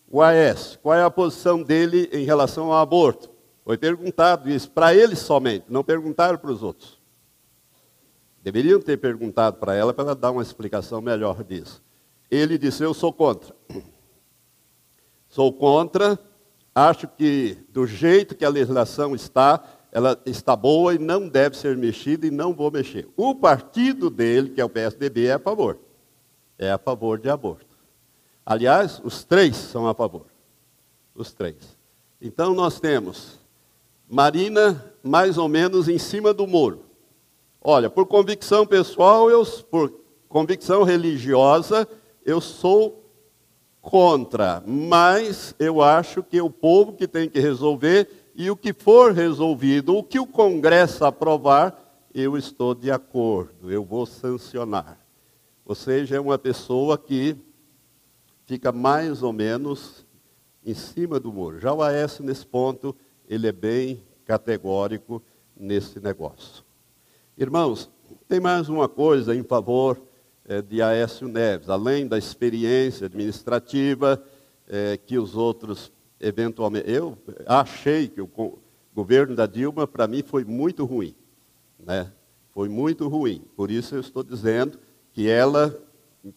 O 0.10 0.22
AS, 0.22 0.78
qual 0.82 0.96
é 0.96 1.04
a 1.04 1.10
posição 1.10 1.64
dele 1.64 2.10
em 2.12 2.26
relação 2.26 2.72
ao 2.72 2.82
aborto? 2.82 3.32
Foi 3.64 3.78
perguntado 3.78 4.50
isso 4.50 4.70
para 4.70 4.94
ele 4.94 5.16
somente, 5.16 5.66
não 5.70 5.84
perguntaram 5.84 6.38
para 6.38 6.52
os 6.52 6.62
outros. 6.62 7.02
Deveriam 8.44 8.82
ter 8.82 8.98
perguntado 8.98 9.58
para 9.58 9.74
ela 9.74 9.94
para 9.94 10.04
ela 10.04 10.16
dar 10.16 10.32
uma 10.32 10.42
explicação 10.42 11.00
melhor 11.00 11.44
disso. 11.46 11.82
Ele 12.30 12.58
disse: 12.58 12.84
Eu 12.84 12.94
sou 12.94 13.14
contra. 13.14 13.56
Sou 15.30 15.52
contra, 15.52 16.20
acho 16.76 17.08
que 17.08 17.58
do 17.70 17.88
jeito 17.88 18.36
que 18.36 18.46
a 18.46 18.50
legislação 18.50 19.16
está, 19.16 19.64
ela 19.94 20.20
está 20.26 20.56
boa 20.56 20.96
e 20.96 20.98
não 20.98 21.30
deve 21.30 21.56
ser 21.56 21.78
mexida 21.78 22.26
e 22.26 22.32
não 22.32 22.52
vou 22.52 22.72
mexer. 22.72 23.08
O 23.16 23.36
partido 23.36 24.10
dele, 24.10 24.50
que 24.50 24.60
é 24.60 24.66
o 24.66 24.70
PSDB, 24.70 25.28
é 25.28 25.34
a 25.34 25.40
favor. 25.40 25.78
É 26.58 26.72
a 26.72 26.80
favor 26.80 27.20
de 27.20 27.30
aborto. 27.30 27.78
Aliás, 28.44 29.00
os 29.04 29.24
três 29.24 29.56
são 29.56 29.88
a 29.88 29.94
favor. 29.94 30.26
Os 31.14 31.32
três. 31.32 31.78
Então 32.20 32.56
nós 32.56 32.80
temos 32.80 33.40
Marina 34.10 34.84
mais 35.04 35.38
ou 35.38 35.48
menos 35.48 35.88
em 35.88 36.00
cima 36.00 36.34
do 36.34 36.48
muro. 36.48 36.86
Olha, 37.62 37.88
por 37.88 38.08
convicção 38.08 38.66
pessoal, 38.66 39.30
eu, 39.30 39.46
por 39.70 39.94
convicção 40.28 40.82
religiosa, 40.82 41.88
eu 42.26 42.42
sou 42.42 43.04
contra, 43.80 44.64
mas 44.66 45.54
eu 45.60 45.84
acho 45.84 46.24
que 46.24 46.42
o 46.42 46.50
povo 46.50 46.94
que 46.94 47.08
tem 47.08 47.30
que 47.30 47.40
resolver 47.40 48.23
e 48.36 48.50
o 48.50 48.56
que 48.56 48.74
for 48.74 49.14
resolvido, 49.14 49.96
o 49.96 50.04
que 50.04 50.20
o 50.20 50.26
Congresso 50.26 51.06
aprovar, 51.06 51.80
eu 52.14 52.38
estou 52.38 52.74
de 52.74 52.92
acordo, 52.92 53.72
eu 53.72 53.84
vou 53.84 54.06
sancionar. 54.06 55.00
Ou 55.66 55.76
seja, 55.76 56.16
é 56.16 56.20
uma 56.20 56.38
pessoa 56.38 56.98
que 56.98 57.36
fica 58.46 58.72
mais 58.72 59.24
ou 59.24 59.32
menos 59.32 60.06
em 60.66 60.74
cima 60.74 61.20
do 61.20 61.32
muro. 61.32 61.60
Já 61.60 61.74
o 61.74 61.82
Aécio, 61.82 62.24
nesse 62.24 62.46
ponto, 62.46 62.96
ele 63.28 63.48
é 63.48 63.52
bem 63.52 64.04
categórico 64.26 65.22
nesse 65.56 66.00
negócio. 66.00 66.64
Irmãos, 67.38 67.90
tem 68.28 68.40
mais 68.40 68.68
uma 68.68 68.90
coisa 68.90 69.36
em 69.36 69.44
favor 69.44 70.02
é, 70.46 70.62
de 70.62 70.82
Aécio 70.82 71.28
Neves, 71.28 71.70
além 71.70 72.08
da 72.08 72.18
experiência 72.18 73.06
administrativa 73.06 74.24
é, 74.68 74.98
que 74.98 75.18
os 75.18 75.36
outros 75.36 75.92
eventualmente. 76.24 76.90
Eu 76.90 77.18
achei 77.46 78.08
que 78.08 78.22
o 78.22 78.60
governo 78.94 79.36
da 79.36 79.46
Dilma, 79.46 79.86
para 79.86 80.08
mim, 80.08 80.24
foi 80.24 80.44
muito 80.44 80.86
ruim. 80.86 81.16
Né? 81.80 82.12
Foi 82.52 82.70
muito 82.70 83.08
ruim. 83.08 83.44
Por 83.56 83.70
isso 83.70 83.96
eu 83.96 84.00
estou 84.00 84.24
dizendo 84.24 84.80
que 85.12 85.30
ela, 85.30 85.78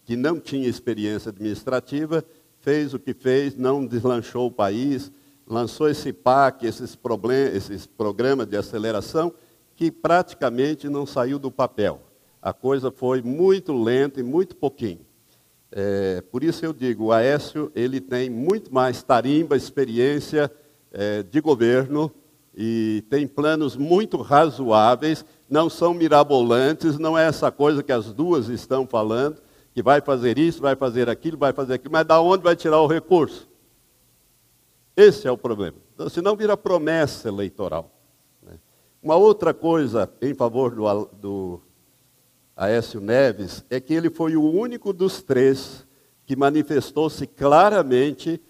que 0.05 0.17
não 0.17 0.41
tinha 0.41 0.69
experiência 0.69 1.31
administrativa, 1.31 2.25
fez 2.61 2.93
o 2.93 2.99
que 2.99 3.15
fez, 3.15 3.57
não 3.57 3.87
deslanchou 3.87 4.49
o 4.49 4.51
país, 4.51 5.13
lançou 5.47 5.89
esse 5.89 6.13
PAC, 6.13 6.67
esses, 6.67 6.97
problemas, 6.97 7.55
esses 7.55 7.87
programas 7.87 8.47
de 8.49 8.57
aceleração 8.57 9.33
que 9.77 9.91
praticamente 9.91 10.89
não 10.89 11.07
saiu 11.07 11.39
do 11.39 11.51
papel. 11.51 12.01
A 12.43 12.53
coisa 12.53 12.91
foi 12.91 13.23
muito 13.23 13.73
lenta 13.73 14.19
e 14.19 14.23
muito 14.23 14.57
pouquinho. 14.57 15.06
É, 15.79 16.23
por 16.33 16.43
isso 16.43 16.65
eu 16.65 16.73
digo, 16.73 17.05
o 17.05 17.13
Aécio 17.13 17.71
ele 17.75 18.01
tem 18.01 18.31
muito 18.31 18.73
mais 18.73 19.03
tarimba, 19.03 19.59
experiência 19.59 20.51
é, 20.91 21.23
de 21.23 21.39
governo 21.39 22.11
e 22.57 23.05
tem 23.11 23.27
planos 23.27 23.77
muito 23.77 24.17
razoáveis, 24.23 25.23
não 25.51 25.69
são 25.69 25.93
mirabolantes, 25.93 26.99
não 26.99 27.19
é 27.19 27.27
essa 27.27 27.53
coisa 27.53 27.83
que 27.83 27.93
as 27.93 28.11
duas 28.11 28.49
estão 28.49 28.87
falando, 28.87 29.43
que 29.75 29.83
vai 29.83 30.01
fazer 30.01 30.39
isso, 30.39 30.63
vai 30.63 30.75
fazer 30.75 31.11
aquilo, 31.11 31.37
vai 31.37 31.53
fazer 31.53 31.75
aquilo, 31.75 31.93
mas 31.93 32.07
da 32.07 32.23
onde 32.23 32.43
vai 32.43 32.57
tirar 32.57 32.81
o 32.81 32.87
recurso? 32.87 33.47
Esse 34.97 35.29
é 35.29 35.31
o 35.31 35.37
problema. 35.37 35.77
Então, 35.95 36.09
senão 36.09 36.35
vira 36.35 36.57
promessa 36.57 37.29
eleitoral. 37.29 37.93
Uma 39.03 39.17
outra 39.17 39.53
coisa 39.53 40.11
em 40.23 40.33
favor 40.33 40.75
do, 40.75 41.05
do 41.21 41.61
Aécio 42.57 43.01
Neves 43.01 43.63
é 43.69 43.79
que 43.79 43.93
ele 43.93 44.09
foi 44.09 44.35
o 44.37 44.43
único 44.43 44.93
dos 44.93 45.23
três 45.23 45.87
que 46.25 46.35
manifestou-se 46.35 47.27
claramente 47.27 48.41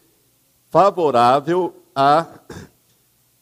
favorável 0.70 1.74
à 1.94 2.26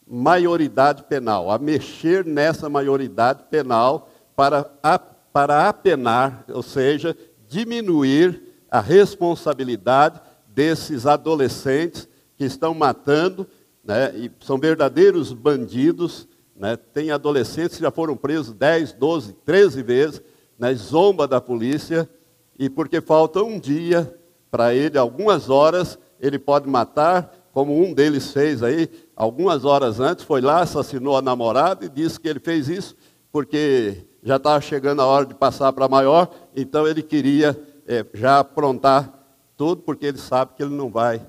maioridade 0.07 1.03
penal, 1.03 1.51
a 1.51 1.57
mexer 1.59 2.25
nessa 2.25 2.67
maioridade 2.67 3.43
penal 3.49 4.09
para, 4.35 4.69
a, 4.81 4.97
para 4.97 5.69
apenar, 5.69 6.43
ou 6.49 6.63
seja, 6.63 7.15
diminuir 7.47 8.41
a 8.69 8.79
responsabilidade 8.79 10.19
desses 10.47 11.05
adolescentes 11.05 12.07
que 12.37 12.43
estão 12.43 12.73
matando, 12.73 13.47
né, 13.83 14.11
e 14.15 14.31
são 14.43 14.57
verdadeiros 14.57 15.31
bandidos 15.31 16.27
né? 16.55 16.77
Tem 16.77 17.11
adolescentes 17.11 17.77
que 17.77 17.83
já 17.83 17.91
foram 17.91 18.15
presos 18.15 18.53
10, 18.53 18.93
12, 18.93 19.33
13 19.45 19.83
vezes, 19.83 20.21
né? 20.57 20.73
zomba 20.73 21.27
da 21.27 21.41
polícia, 21.41 22.09
e 22.57 22.69
porque 22.69 23.01
falta 23.01 23.43
um 23.43 23.59
dia 23.59 24.17
para 24.49 24.73
ele, 24.73 24.97
algumas 24.97 25.49
horas, 25.49 25.99
ele 26.19 26.39
pode 26.39 26.69
matar, 26.69 27.33
como 27.51 27.77
um 27.81 27.93
deles 27.93 28.31
fez 28.31 28.63
aí, 28.63 28.89
algumas 29.15 29.65
horas 29.65 29.99
antes, 29.99 30.23
foi 30.23 30.41
lá, 30.41 30.61
assassinou 30.61 31.17
a 31.17 31.21
namorada 31.21 31.85
e 31.85 31.89
disse 31.89 32.19
que 32.19 32.27
ele 32.27 32.39
fez 32.39 32.67
isso 32.69 32.95
porque 33.35 34.07
já 34.23 34.37
estava 34.37 34.61
chegando 34.61 35.01
a 35.01 35.05
hora 35.05 35.25
de 35.25 35.33
passar 35.33 35.73
para 35.73 35.89
maior, 35.89 36.33
então 36.55 36.87
ele 36.87 37.03
queria 37.03 37.61
é, 37.85 38.05
já 38.13 38.39
aprontar 38.39 39.13
tudo, 39.57 39.81
porque 39.81 40.05
ele 40.05 40.17
sabe 40.17 40.53
que 40.55 40.63
ele 40.63 40.73
não 40.73 40.89
vai 40.89 41.21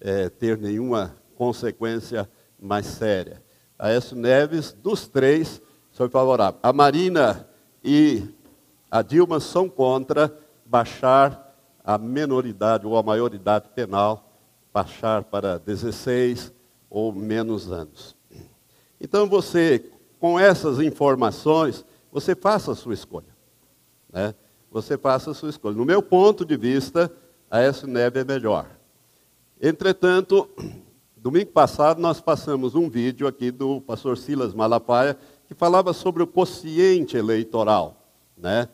é, 0.00 0.28
ter 0.28 0.58
nenhuma 0.58 1.14
consequência 1.36 2.28
mais 2.60 2.86
séria. 2.86 3.40
Aécio 3.78 4.16
Neves, 4.16 4.72
dos 4.72 5.06
três, 5.06 5.62
são 5.92 6.10
favoráveis. 6.10 6.58
A 6.64 6.72
Marina 6.72 7.48
e 7.84 8.24
a 8.92 9.00
Dilma 9.00 9.40
são 9.40 9.70
contra 9.70 10.38
baixar 10.66 11.56
a 11.82 11.96
menoridade 11.96 12.86
ou 12.86 12.94
a 12.98 13.02
maioridade 13.02 13.70
penal, 13.74 14.30
baixar 14.70 15.24
para 15.24 15.58
16 15.58 16.52
ou 16.90 17.10
menos 17.10 17.72
anos. 17.72 18.14
Então 19.00 19.26
você, 19.26 19.90
com 20.20 20.38
essas 20.38 20.78
informações, 20.78 21.86
você 22.12 22.34
faça 22.34 22.72
a 22.72 22.74
sua 22.74 22.92
escolha. 22.92 23.34
Né? 24.12 24.34
Você 24.70 24.98
faça 24.98 25.30
a 25.30 25.34
sua 25.34 25.48
escolha. 25.48 25.74
No 25.74 25.86
meu 25.86 26.02
ponto 26.02 26.44
de 26.44 26.58
vista, 26.58 27.10
a 27.50 27.60
S. 27.60 27.86
Neves 27.86 28.20
é 28.20 28.24
melhor. 28.26 28.66
Entretanto, 29.58 30.50
Domingo 31.16 31.52
passado 31.52 31.98
nós 31.98 32.20
passamos 32.20 32.74
um 32.74 32.90
vídeo 32.90 33.26
aqui 33.26 33.50
do 33.50 33.80
pastor 33.80 34.18
Silas 34.18 34.52
Malapaia, 34.52 35.16
que 35.48 35.54
falava 35.54 35.94
sobre 35.94 36.22
o 36.22 36.26
quociente 36.26 37.16
eleitoral, 37.16 37.96
né? 38.36 38.68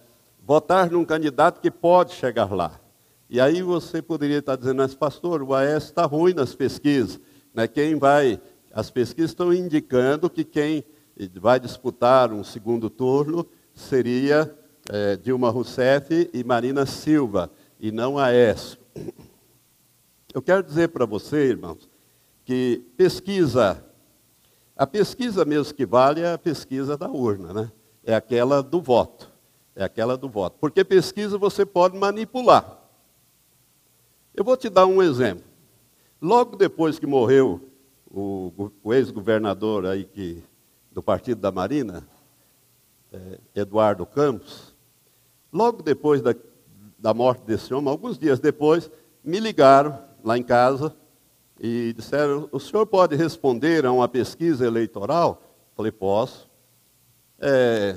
Votar 0.49 0.91
num 0.91 1.05
candidato 1.05 1.61
que 1.61 1.71
pode 1.71 2.15
chegar 2.15 2.51
lá. 2.55 2.81
E 3.29 3.39
aí 3.39 3.61
você 3.61 4.01
poderia 4.01 4.39
estar 4.39 4.57
dizendo, 4.57 4.79
mas 4.79 4.95
pastor, 4.95 5.43
o 5.43 5.55
AES 5.55 5.85
está 5.85 6.07
ruim 6.07 6.33
nas 6.33 6.55
pesquisas. 6.55 7.21
Né? 7.53 7.69
Quem 7.69 7.97
vai, 7.97 8.41
as 8.73 8.91
pesquisas 8.91 9.33
estão 9.33 9.53
indicando 9.53 10.31
que 10.31 10.45
quem 10.45 10.83
vai 11.39 11.61
disputar 11.61 12.33
um 12.33 12.43
segundo 12.43 12.89
turno 12.89 13.47
seria 13.75 14.57
é, 14.89 15.17
Dilma 15.17 15.51
Rousseff 15.51 16.31
e 16.33 16.43
Marina 16.43 16.87
Silva, 16.87 17.51
e 17.79 17.93
não 17.93 18.19
AES. 18.19 18.79
Eu 20.33 20.41
quero 20.41 20.63
dizer 20.63 20.89
para 20.89 21.05
você, 21.05 21.51
irmãos, 21.51 21.87
que 22.47 22.83
pesquisa, 22.97 23.85
a 24.75 24.87
pesquisa 24.87 25.45
mesmo 25.45 25.75
que 25.75 25.85
vale 25.85 26.23
é 26.23 26.33
a 26.33 26.39
pesquisa 26.39 26.97
da 26.97 27.11
urna, 27.11 27.53
né? 27.53 27.71
É 28.03 28.15
aquela 28.15 28.63
do 28.63 28.81
voto. 28.81 29.37
É 29.79 29.85
aquela 29.85 30.17
do 30.17 30.29
voto. 30.29 30.57
Porque 30.61 30.83
pesquisa 30.83 31.39
você 31.39 31.65
pode 31.65 31.97
manipular. 31.97 32.81
Eu 34.35 34.43
vou 34.43 34.57
te 34.57 34.69
dar 34.69 34.87
um 34.87 35.01
exemplo. 35.01 35.45
Logo 36.21 36.57
depois 36.57 36.99
que 36.99 37.07
morreu 37.07 37.61
o, 38.11 38.73
o 38.83 38.93
ex-governador 38.93 39.87
aí 39.87 40.03
que, 40.03 40.43
do 40.91 41.01
Partido 41.01 41.41
da 41.41 41.53
Marina, 41.53 42.05
é, 43.13 43.39
Eduardo 43.55 44.05
Campos, 44.05 44.75
logo 45.53 45.81
depois 45.81 46.21
da, 46.21 46.35
da 46.99 47.15
morte 47.15 47.45
desse 47.45 47.73
homem, 47.73 47.89
alguns 47.89 48.19
dias 48.19 48.41
depois, 48.41 48.91
me 49.23 49.39
ligaram 49.39 49.97
lá 50.25 50.37
em 50.37 50.43
casa 50.43 50.93
e 51.61 51.93
disseram: 51.93 52.49
o 52.51 52.59
senhor 52.59 52.85
pode 52.85 53.15
responder 53.15 53.87
a 53.87 53.93
uma 53.93 54.09
pesquisa 54.09 54.67
eleitoral? 54.67 55.41
Falei: 55.77 55.93
posso. 55.93 56.51
É, 57.39 57.95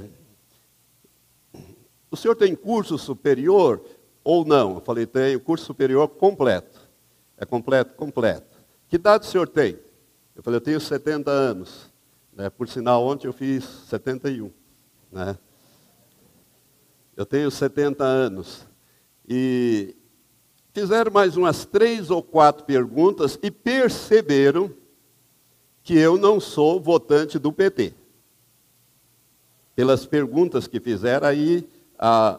o 2.12 2.18
senhor 2.18 2.36
tem 2.36 2.54
curso 2.54 2.98
superior 2.98 3.82
ou 4.22 4.46
não? 4.46 4.76
Eu 4.76 4.82
falei: 4.82 5.06
tenho 5.06 5.40
curso 5.40 5.66
superior 5.66 6.08
completo. 6.10 6.80
É 7.38 7.46
completo? 7.46 7.96
Completo. 7.96 8.58
Que 8.90 8.98
idade 8.98 9.26
o 9.26 9.30
senhor 9.30 9.48
tem? 9.48 9.80
Eu 10.36 10.44
falei: 10.44 10.58
eu 10.58 10.62
tenho 10.62 10.80
70 10.80 11.32
anos. 11.32 11.90
Né? 12.34 12.50
Por 12.50 12.68
sinal, 12.68 13.04
ontem 13.04 13.28
eu 13.28 13.34
fiz 13.34 13.64
71. 13.88 14.52
Né? 15.10 15.38
Eu 17.16 17.26
tenho 17.26 17.50
70 17.50 18.04
anos. 18.04 18.68
E 19.28 19.96
fizeram 20.74 21.12
mais 21.12 21.38
umas 21.38 21.66
três 21.66 22.10
ou 22.12 22.22
quatro 22.22 22.66
perguntas 22.66 23.40
e 23.42 23.50
perceberam 23.50 24.74
que 25.84 25.98
eu 25.98 26.18
não 26.18 26.40
sou 26.40 26.80
votante 26.80 27.40
do 27.40 27.54
PT. 27.54 27.94
Pelas 29.76 30.06
perguntas 30.06 30.68
que 30.68 30.80
fizeram, 30.80 31.28
aí 31.28 31.68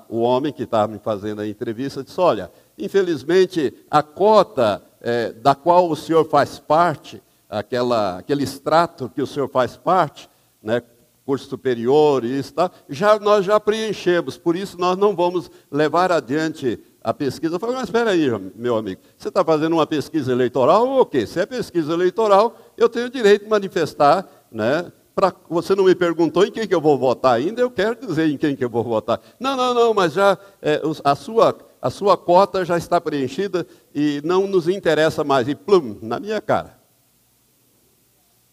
o 0.08 0.20
homem 0.20 0.52
que 0.52 0.64
estava 0.64 0.92
me 0.92 0.98
fazendo 0.98 1.40
a 1.40 1.46
entrevista 1.46 2.02
disse: 2.02 2.20
Olha, 2.20 2.50
infelizmente 2.76 3.72
a 3.90 4.02
cota 4.02 4.82
é, 5.00 5.32
da 5.32 5.54
qual 5.54 5.88
o 5.88 5.96
senhor 5.96 6.28
faz 6.28 6.58
parte, 6.58 7.22
aquela, 7.48 8.18
aquele 8.18 8.42
extrato 8.42 9.08
que 9.08 9.22
o 9.22 9.26
senhor 9.26 9.48
faz 9.48 9.76
parte, 9.76 10.28
né, 10.62 10.82
curso 11.24 11.48
superior 11.48 12.24
e 12.24 12.38
isso, 12.38 12.54
tá, 12.54 12.70
já, 12.88 13.18
nós 13.18 13.44
já 13.44 13.60
preenchemos, 13.60 14.36
por 14.36 14.56
isso 14.56 14.78
nós 14.78 14.96
não 14.96 15.14
vamos 15.14 15.50
levar 15.70 16.10
adiante 16.10 16.80
a 17.02 17.12
pesquisa. 17.12 17.56
Eu 17.56 17.60
falei, 17.60 17.76
mas 17.76 17.84
espera 17.84 18.10
aí, 18.10 18.28
meu 18.54 18.76
amigo, 18.76 19.00
você 19.16 19.28
está 19.28 19.44
fazendo 19.44 19.74
uma 19.74 19.86
pesquisa 19.86 20.32
eleitoral 20.32 20.88
ou 20.88 21.00
o 21.00 21.06
quê? 21.06 21.26
Se 21.26 21.40
é 21.40 21.46
pesquisa 21.46 21.92
eleitoral, 21.92 22.56
eu 22.76 22.88
tenho 22.88 23.06
o 23.06 23.10
direito 23.10 23.44
de 23.44 23.50
manifestar, 23.50 24.26
né? 24.50 24.90
Pra, 25.14 25.32
você 25.48 25.74
não 25.74 25.84
me 25.84 25.94
perguntou 25.94 26.44
em 26.44 26.50
quem 26.50 26.66
que 26.66 26.74
eu 26.74 26.80
vou 26.80 26.98
votar 26.98 27.34
ainda, 27.34 27.60
eu 27.60 27.70
quero 27.70 28.06
dizer 28.06 28.30
em 28.30 28.36
quem 28.36 28.56
que 28.56 28.64
eu 28.64 28.70
vou 28.70 28.82
votar. 28.82 29.20
Não, 29.38 29.56
não, 29.56 29.74
não, 29.74 29.92
mas 29.92 30.14
já 30.14 30.38
é, 30.62 30.80
a, 31.04 31.14
sua, 31.14 31.56
a 31.80 31.90
sua 31.90 32.16
cota 32.16 32.64
já 32.64 32.78
está 32.78 33.00
preenchida 33.00 33.66
e 33.94 34.22
não 34.24 34.46
nos 34.46 34.68
interessa 34.68 35.22
mais. 35.22 35.48
E 35.48 35.54
plum, 35.54 35.98
na 36.00 36.18
minha 36.18 36.40
cara. 36.40 36.78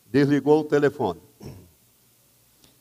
Desligou 0.05 0.61
o 0.61 0.65
telefone. 0.65 1.21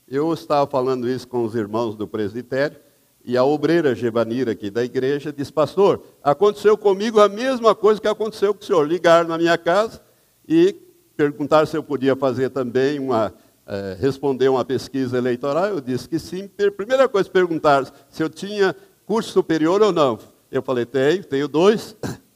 Eu 0.08 0.32
estava 0.32 0.68
falando 0.68 1.08
isso 1.08 1.28
com 1.28 1.44
os 1.44 1.54
irmãos 1.54 1.94
do 1.94 2.08
presbitério, 2.08 2.80
e 3.24 3.36
a 3.36 3.44
obreira 3.44 3.94
Gebanira 3.94 4.52
aqui 4.52 4.70
da 4.70 4.82
igreja 4.82 5.30
disse, 5.30 5.52
pastor, 5.52 6.02
aconteceu 6.22 6.78
comigo 6.78 7.20
a 7.20 7.28
mesma 7.28 7.74
coisa 7.74 8.00
que 8.00 8.08
aconteceu 8.08 8.54
com 8.54 8.62
o 8.62 8.64
senhor. 8.64 8.88
Ligaram 8.88 9.28
na 9.28 9.36
minha 9.36 9.58
casa 9.58 10.00
e 10.48 10.74
perguntaram 11.14 11.66
se 11.66 11.76
eu 11.76 11.82
podia 11.82 12.16
fazer 12.16 12.48
também 12.48 12.98
uma, 12.98 13.34
é, 13.68 13.96
responder 14.00 14.48
uma 14.48 14.64
pesquisa 14.64 15.18
eleitoral. 15.18 15.66
Eu 15.66 15.80
disse 15.80 16.08
que 16.08 16.18
sim. 16.18 16.48
Primeira 16.76 17.08
coisa, 17.08 17.28
perguntaram 17.28 17.86
se 18.08 18.22
eu 18.22 18.30
tinha 18.30 18.74
curso 19.06 19.30
superior 19.30 19.82
ou 19.82 19.92
não. 19.92 20.18
Eu 20.50 20.62
falei, 20.62 20.86
tenho, 20.86 21.24
tenho 21.24 21.46
dois. 21.46 21.94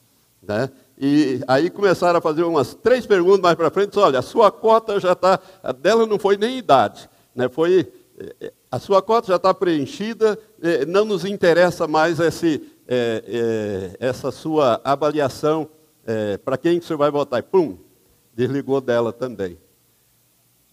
Né? 0.45 0.69
E 0.99 1.39
aí 1.47 1.69
começaram 1.69 2.19
a 2.19 2.21
fazer 2.21 2.43
umas 2.43 2.75
três 2.75 3.05
perguntas 3.05 3.39
mais 3.39 3.55
para 3.55 3.69
frente. 3.69 3.97
Olha, 3.97 4.19
a 4.19 4.21
sua 4.21 4.51
cota 4.51 4.99
já 4.99 5.13
está. 5.13 5.39
A 5.63 5.71
dela 5.71 6.05
não 6.05 6.19
foi 6.19 6.35
nem 6.35 6.57
idade. 6.57 7.09
Né? 7.33 7.47
Foi 7.47 7.89
a 8.71 8.79
sua 8.79 9.01
cota 9.01 9.27
já 9.27 9.35
está 9.35 9.53
preenchida, 9.53 10.37
não 10.87 11.05
nos 11.05 11.25
interessa 11.25 11.87
mais 11.87 12.19
esse, 12.19 12.61
é, 12.87 13.23
é, 13.99 14.07
essa 14.07 14.31
sua 14.31 14.81
avaliação 14.83 15.69
é, 16.05 16.37
para 16.37 16.57
quem 16.57 16.79
que 16.79 16.85
você 16.85 16.95
vai 16.95 17.11
votar. 17.11 17.39
E 17.39 17.43
pum, 17.43 17.77
desligou 18.33 18.81
dela 18.81 19.11
também. 19.11 19.57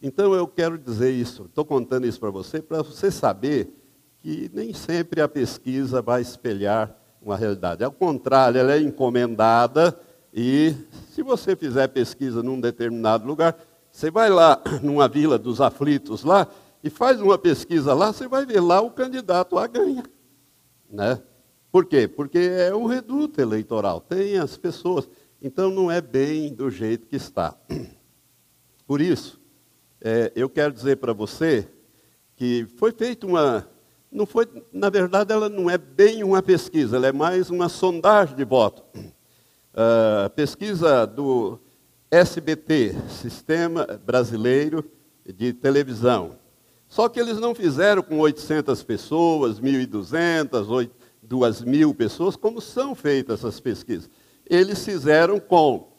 Então 0.03 0.34
eu 0.34 0.46
quero 0.46 0.78
dizer 0.78 1.11
isso, 1.11 1.44
estou 1.44 1.64
contando 1.64 2.07
isso 2.07 2.18
para 2.18 2.30
você, 2.30 2.62
para 2.62 2.82
você 2.82 3.11
saber 3.11 3.74
que 4.18 4.51
nem 4.55 4.72
sempre 4.72 5.20
a 5.20 5.28
pesquisa 5.28 6.01
vai 6.01 6.22
espelhar 6.22 6.96
uma 7.20 7.36
realidade. 7.36 7.84
Ao 7.84 7.92
contrário, 7.92 8.59
ela 8.59 8.72
é 8.72 8.80
encomendada 8.80 9.98
e 10.32 10.74
se 11.11 11.22
você 11.22 11.57
fizer 11.57 11.88
pesquisa 11.88 12.42
num 12.42 12.61
determinado 12.61 13.26
lugar, 13.26 13.59
você 13.90 14.11
vai 14.11 14.30
lá 14.30 14.62
numa 14.82 15.09
vila 15.09 15.38
dos 15.38 15.61
aflitos 15.61 16.22
lá, 16.22 16.46
e 16.82 16.88
faz 16.88 17.20
uma 17.20 17.36
pesquisa 17.36 17.92
lá, 17.92 18.12
você 18.12 18.26
vai 18.26 18.46
ver 18.46 18.61
lá 18.61 18.80
o 18.80 18.90
candidato 18.90 19.59
a 19.59 19.66
ganha. 19.66 20.03
Né? 20.90 21.20
Por 21.70 21.84
quê? 21.84 22.09
Porque 22.09 22.38
é 22.38 22.74
um 22.74 22.86
reduto 22.86 23.40
eleitoral, 23.40 24.01
tem 24.01 24.38
as 24.38 24.57
pessoas. 24.57 25.09
Então 25.42 25.70
não 25.70 25.90
é 25.90 26.01
bem 26.01 26.53
do 26.53 26.70
jeito 26.70 27.07
que 27.07 27.16
está. 27.16 27.57
Por 28.86 29.01
isso, 29.01 29.39
é, 30.03 30.32
eu 30.34 30.48
quero 30.48 30.72
dizer 30.72 30.96
para 30.96 31.12
você 31.12 31.68
que 32.36 32.66
foi 32.78 32.90
feita 32.90 33.26
uma. 33.26 33.68
Não 34.11 34.24
foi, 34.24 34.48
na 34.72 34.88
verdade, 34.88 35.32
ela 35.32 35.48
não 35.48 35.70
é 35.70 35.76
bem 35.76 36.24
uma 36.24 36.42
pesquisa, 36.42 36.96
ela 36.96 37.07
é 37.07 37.12
mais 37.12 37.51
uma 37.51 37.68
sondagem 37.68 38.34
de 38.34 38.44
voto. 38.44 38.82
Uh, 38.96 40.28
pesquisa 40.34 41.07
do 41.07 41.61
SBT, 42.11 42.96
Sistema 43.09 43.86
Brasileiro 44.05 44.84
de 45.24 45.53
Televisão. 45.53 46.38
Só 46.88 47.09
que 47.09 47.20
eles 47.20 47.38
não 47.38 47.55
fizeram 47.55 48.03
com 48.03 48.18
800 48.18 48.82
pessoas, 48.82 49.61
1.200, 49.61 50.90
2.000 51.24 51.94
pessoas, 51.94 52.34
como 52.34 52.61
são 52.61 52.96
feitas 52.96 53.40
essas 53.40 53.61
pesquisas. 53.61 54.11
Eles 54.44 54.84
fizeram 54.84 55.38
com 55.38 55.89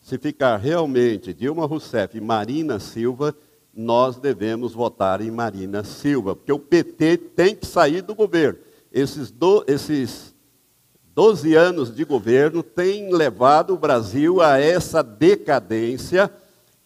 se 0.00 0.18
ficar 0.18 0.56
realmente 0.56 1.32
Dilma 1.32 1.66
Rousseff 1.66 2.16
e 2.16 2.20
Marina 2.20 2.78
Silva, 2.78 3.34
nós 3.72 4.18
devemos 4.18 4.72
votar 4.72 5.20
em 5.20 5.30
Marina 5.30 5.82
Silva, 5.84 6.36
porque 6.36 6.52
o 6.52 6.58
PT 6.58 7.16
tem 7.16 7.54
que 7.54 7.66
sair 7.66 8.02
do 8.02 8.14
governo. 8.14 8.58
Esses, 8.92 9.30
do, 9.30 9.64
esses 9.66 10.34
12 11.14 11.54
anos 11.54 11.94
de 11.94 12.04
governo 12.04 12.62
têm 12.62 13.12
levado 13.12 13.74
o 13.74 13.78
Brasil 13.78 14.40
a 14.40 14.58
essa 14.58 15.02
decadência 15.02 16.30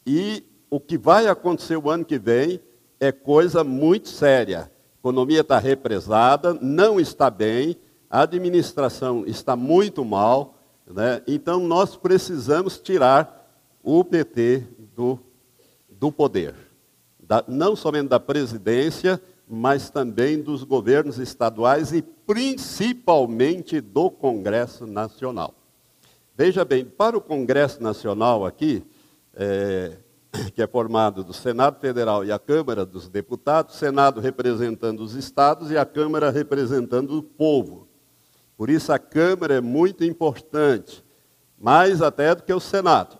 e 0.06 0.42
o 0.70 0.78
que 0.78 0.96
vai 0.96 1.26
acontecer 1.26 1.76
o 1.76 1.90
ano 1.90 2.04
que 2.04 2.18
vem 2.18 2.60
é 3.00 3.10
coisa 3.12 3.64
muito 3.64 4.08
séria. 4.08 4.60
A 4.60 4.98
economia 5.00 5.40
está 5.40 5.58
represada, 5.58 6.54
não 6.54 6.98
está 6.98 7.30
bem, 7.30 7.76
a 8.10 8.22
administração 8.22 9.24
está 9.26 9.54
muito 9.54 10.04
mal, 10.04 10.54
né? 10.86 11.22
então 11.26 11.60
nós 11.60 11.96
precisamos 11.96 12.78
tirar 12.78 13.50
o 13.82 14.02
PT 14.04 14.64
do, 14.94 15.18
do 15.88 16.10
poder 16.10 16.68
da, 17.28 17.44
não 17.46 17.76
somente 17.76 18.08
da 18.08 18.18
presidência, 18.18 19.20
mas 19.46 19.90
também 19.90 20.40
dos 20.40 20.64
governos 20.64 21.18
estaduais 21.18 21.92
e 21.92 22.00
principalmente 22.00 23.80
do 23.80 24.10
Congresso 24.10 24.86
Nacional. 24.86 25.54
Veja 26.34 26.64
bem, 26.64 26.84
para 26.84 27.18
o 27.18 27.20
Congresso 27.20 27.82
Nacional 27.82 28.46
aqui, 28.46 28.82
é, 29.34 29.98
que 30.54 30.62
é 30.62 30.66
formado 30.66 31.22
do 31.22 31.34
Senado 31.34 31.78
Federal 31.80 32.24
e 32.24 32.32
a 32.32 32.38
Câmara 32.38 32.86
dos 32.86 33.08
Deputados, 33.08 33.76
Senado 33.76 34.20
representando 34.20 35.00
os 35.00 35.14
estados 35.14 35.70
e 35.70 35.76
a 35.76 35.84
Câmara 35.84 36.30
representando 36.30 37.18
o 37.18 37.22
povo. 37.22 37.87
Por 38.58 38.68
isso 38.70 38.92
a 38.92 38.98
Câmara 38.98 39.54
é 39.54 39.60
muito 39.60 40.02
importante, 40.02 41.04
mais 41.56 42.02
até 42.02 42.34
do 42.34 42.42
que 42.42 42.52
o 42.52 42.58
Senado. 42.58 43.16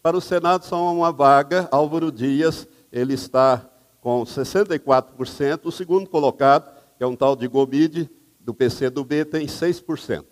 Para 0.00 0.16
o 0.16 0.20
Senado 0.20 0.64
só 0.64 0.94
uma 0.94 1.10
vaga, 1.10 1.68
Álvaro 1.72 2.12
Dias 2.12 2.68
ele 2.92 3.14
está 3.14 3.68
com 4.00 4.22
64%. 4.22 5.62
O 5.64 5.72
segundo 5.72 6.08
colocado, 6.08 6.72
que 6.96 7.02
é 7.02 7.06
um 7.06 7.16
tal 7.16 7.34
de 7.34 7.48
Gomide, 7.48 8.08
do 8.38 8.54
PCdoB, 8.54 9.24
tem 9.24 9.46
6%. 9.48 10.24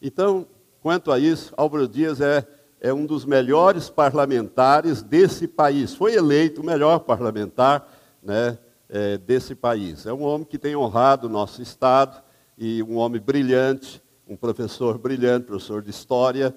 Então, 0.00 0.46
quanto 0.80 1.12
a 1.12 1.18
isso, 1.18 1.52
Álvaro 1.54 1.86
Dias 1.86 2.22
é, 2.22 2.46
é 2.80 2.90
um 2.90 3.04
dos 3.04 3.26
melhores 3.26 3.90
parlamentares 3.90 5.02
desse 5.02 5.46
país. 5.46 5.94
Foi 5.94 6.14
eleito 6.14 6.62
o 6.62 6.64
melhor 6.64 7.00
parlamentar 7.00 7.86
né, 8.22 8.56
é, 8.88 9.18
desse 9.18 9.54
país. 9.54 10.06
É 10.06 10.12
um 10.14 10.22
homem 10.22 10.46
que 10.46 10.58
tem 10.58 10.74
honrado 10.74 11.26
o 11.26 11.30
nosso 11.30 11.60
Estado 11.60 12.23
e 12.56 12.82
um 12.82 12.96
homem 12.96 13.20
brilhante, 13.20 14.02
um 14.26 14.36
professor 14.36 14.98
brilhante, 14.98 15.46
professor 15.46 15.82
de 15.82 15.90
História, 15.90 16.54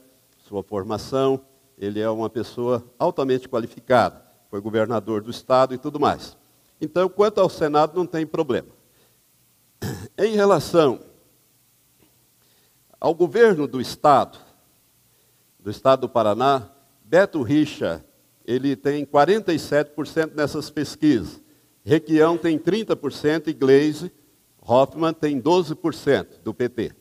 sua 0.48 0.64
formação. 0.64 1.41
Ele 1.78 2.00
é 2.00 2.10
uma 2.10 2.30
pessoa 2.30 2.84
altamente 2.98 3.48
qualificada 3.48 4.28
foi 4.50 4.62
governador 4.62 5.22
do 5.22 5.30
estado 5.30 5.74
e 5.74 5.78
tudo 5.78 6.00
mais. 6.00 6.38
Então, 6.80 7.10
quanto 7.10 7.39
ao 7.39 7.50
Senado, 7.50 7.95
não 7.95 8.06
tem 8.06 8.26
problema. 8.26 8.70
Em 10.18 10.36
relação 10.36 11.00
ao 13.00 13.14
governo 13.14 13.68
do 13.68 13.82
estado, 13.82 14.39
do 15.60 15.70
estado 15.70 16.02
do 16.02 16.10
Paraná, 16.10 16.70
Beto 17.04 17.41
Richa, 17.41 18.04
ele 18.45 18.76
tem 18.76 19.06
47% 19.06 20.34
nessas 20.34 20.70
pesquisas. 20.70 21.41
Requião 21.84 22.38
tem 22.38 22.58
30% 22.58 23.48
e 23.48 23.54
Gleise 23.54 24.12
Hoffmann 24.68 25.13
tem 25.13 25.41
12% 25.41 26.41
do 26.43 26.53
PT. 26.53 26.93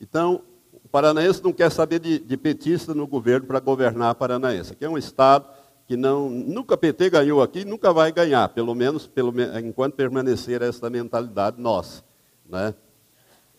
Então, 0.00 0.42
o 0.72 0.88
paranaense 0.88 1.42
não 1.42 1.52
quer 1.52 1.70
saber 1.70 1.98
de, 1.98 2.18
de 2.18 2.36
petista 2.36 2.94
no 2.94 3.06
governo 3.06 3.46
para 3.46 3.58
governar 3.58 4.14
Paranaense. 4.14 4.72
Aqui 4.72 4.84
é 4.84 4.88
um 4.88 4.96
estado 4.96 5.48
que 5.86 5.96
não, 5.96 6.30
nunca 6.30 6.76
PT 6.76 7.10
ganhou 7.10 7.42
aqui, 7.42 7.64
nunca 7.64 7.92
vai 7.92 8.12
ganhar, 8.12 8.48
pelo 8.50 8.74
menos 8.74 9.06
pelo, 9.06 9.34
enquanto 9.58 9.94
permanecer 9.94 10.62
essa 10.62 10.88
mentalidade 10.88 11.60
nossa. 11.60 12.04
Né? 12.48 12.74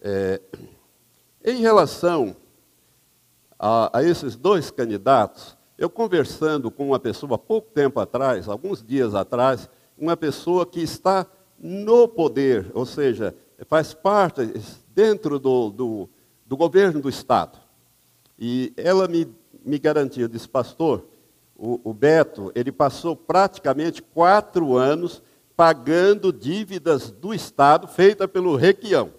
É, 0.01 0.39
em 1.43 1.59
relação 1.59 2.35
a, 3.57 3.97
a, 3.97 4.03
esses 4.03 4.35
dois 4.35 4.71
candidatos, 4.71 5.57
eu 5.77 5.89
conversando 5.89 6.71
com 6.71 6.87
uma 6.87 6.99
pessoa 6.99 7.35
há 7.35 7.37
pouco 7.37 7.71
tempo 7.71 7.99
atrás, 7.99 8.47
alguns 8.47 8.83
dias 8.83 9.13
atrás, 9.13 9.69
uma 9.97 10.15
pessoa 10.15 10.65
que 10.65 10.81
está 10.81 11.25
no 11.61 12.07
poder, 12.07 12.71
ou 12.73 12.85
seja, 12.85 13.35
faz 13.67 13.93
parte 13.93 14.53
dentro 14.93 15.39
do, 15.39 15.69
do, 15.69 16.09
do 16.45 16.57
governo 16.57 17.01
do 17.01 17.09
Estado. 17.09 17.57
E 18.37 18.73
ela 18.77 19.07
me, 19.07 19.27
me 19.65 19.77
garantiu, 19.77 20.27
disse, 20.27 20.47
pastor, 20.47 21.05
o, 21.55 21.79
o 21.83 21.93
Beto, 21.93 22.51
ele 22.55 22.71
passou 22.71 23.15
praticamente 23.15 24.01
quatro 24.01 24.77
anos 24.77 25.21
pagando 25.55 26.31
dívidas 26.31 27.11
do 27.11 27.33
Estado 27.33 27.85
feita 27.87 28.27
pelo 28.29 28.55
Requião. 28.55 29.11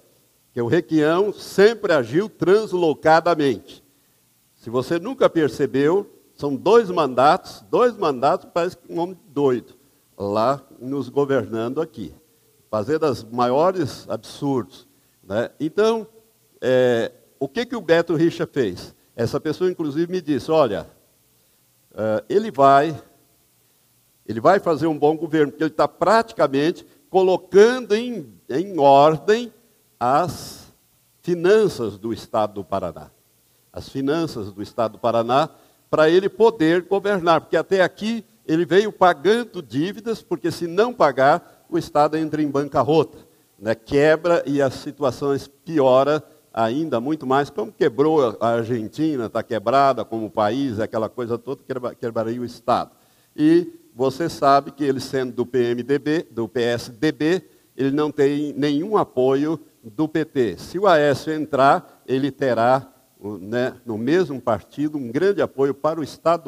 Que 0.52 0.62
o 0.62 0.66
Requião 0.66 1.32
sempre 1.32 1.92
agiu 1.92 2.30
translocadamente. 2.30 3.84
Se 4.54 4.70
você 4.70 4.98
nunca 4.98 5.28
percebeu, 5.28 6.10
são 6.34 6.56
dois 6.56 6.90
mandatos, 6.90 7.62
dois 7.70 7.94
mandatos, 7.96 8.48
parece 8.52 8.78
um 8.88 8.98
homem 8.98 9.18
doido, 9.28 9.74
lá 10.16 10.62
nos 10.80 11.10
governando 11.10 11.80
aqui. 11.80 12.14
Fazendo 12.70 13.06
os 13.06 13.24
maiores 13.24 14.08
absurdos. 14.08 14.86
Né? 15.22 15.50
Então, 15.58 16.06
é, 16.60 17.10
o 17.38 17.48
que, 17.48 17.66
que 17.66 17.74
o 17.74 17.80
Beto 17.80 18.14
Richa 18.14 18.46
fez? 18.46 18.94
Essa 19.16 19.40
pessoa, 19.40 19.70
inclusive, 19.70 20.10
me 20.10 20.20
disse: 20.20 20.50
olha, 20.50 20.86
uh, 21.92 22.24
ele 22.28 22.50
vai, 22.50 22.98
ele 24.26 24.40
vai 24.40 24.60
fazer 24.60 24.86
um 24.86 24.98
bom 24.98 25.16
governo, 25.16 25.50
porque 25.50 25.64
ele 25.64 25.70
está 25.70 25.88
praticamente 25.88 26.86
colocando 27.08 27.94
em, 27.94 28.32
em 28.48 28.78
ordem 28.78 29.52
as 29.98 30.72
finanças 31.22 31.98
do 31.98 32.12
Estado 32.12 32.54
do 32.54 32.64
Paraná. 32.64 33.10
As 33.72 33.88
finanças 33.88 34.52
do 34.52 34.62
Estado 34.62 34.92
do 34.92 34.98
Paraná, 34.98 35.50
para 35.90 36.08
ele 36.08 36.28
poder 36.28 36.82
governar, 36.82 37.40
porque 37.40 37.56
até 37.56 37.82
aqui 37.82 38.24
ele 38.46 38.64
veio 38.64 38.92
pagando 38.92 39.62
dívidas, 39.62 40.22
porque 40.22 40.50
se 40.50 40.66
não 40.66 40.92
pagar, 40.92 41.59
o 41.70 41.78
Estado 41.78 42.16
entra 42.16 42.42
em 42.42 42.48
bancarrota, 42.48 43.18
né? 43.58 43.74
quebra 43.74 44.42
e 44.46 44.60
as 44.60 44.74
situações 44.74 45.48
pioram 45.48 46.22
ainda 46.52 47.00
muito 47.00 47.26
mais, 47.26 47.48
como 47.48 47.72
quebrou 47.72 48.36
a 48.40 48.48
Argentina, 48.48 49.26
está 49.26 49.42
quebrada 49.42 50.04
como 50.04 50.30
país, 50.30 50.80
aquela 50.80 51.08
coisa 51.08 51.38
toda, 51.38 51.62
quebraria 51.98 52.40
o 52.40 52.44
Estado. 52.44 52.90
E 53.36 53.72
você 53.94 54.28
sabe 54.28 54.70
que 54.70 54.84
ele 54.84 55.00
sendo 55.00 55.32
do 55.32 55.46
PMDB, 55.46 56.26
do 56.30 56.48
PSDB, 56.48 57.44
ele 57.76 57.90
não 57.90 58.10
tem 58.10 58.52
nenhum 58.52 58.96
apoio 58.96 59.60
do 59.82 60.08
PT. 60.08 60.56
Se 60.58 60.78
o 60.78 60.86
Aécio 60.86 61.32
entrar, 61.32 62.02
ele 62.06 62.30
terá, 62.30 62.88
né, 63.40 63.74
no 63.86 63.96
mesmo 63.96 64.40
partido, 64.40 64.98
um 64.98 65.10
grande 65.10 65.40
apoio 65.40 65.72
para 65.72 66.00
o 66.00 66.02
Estado 66.02 66.38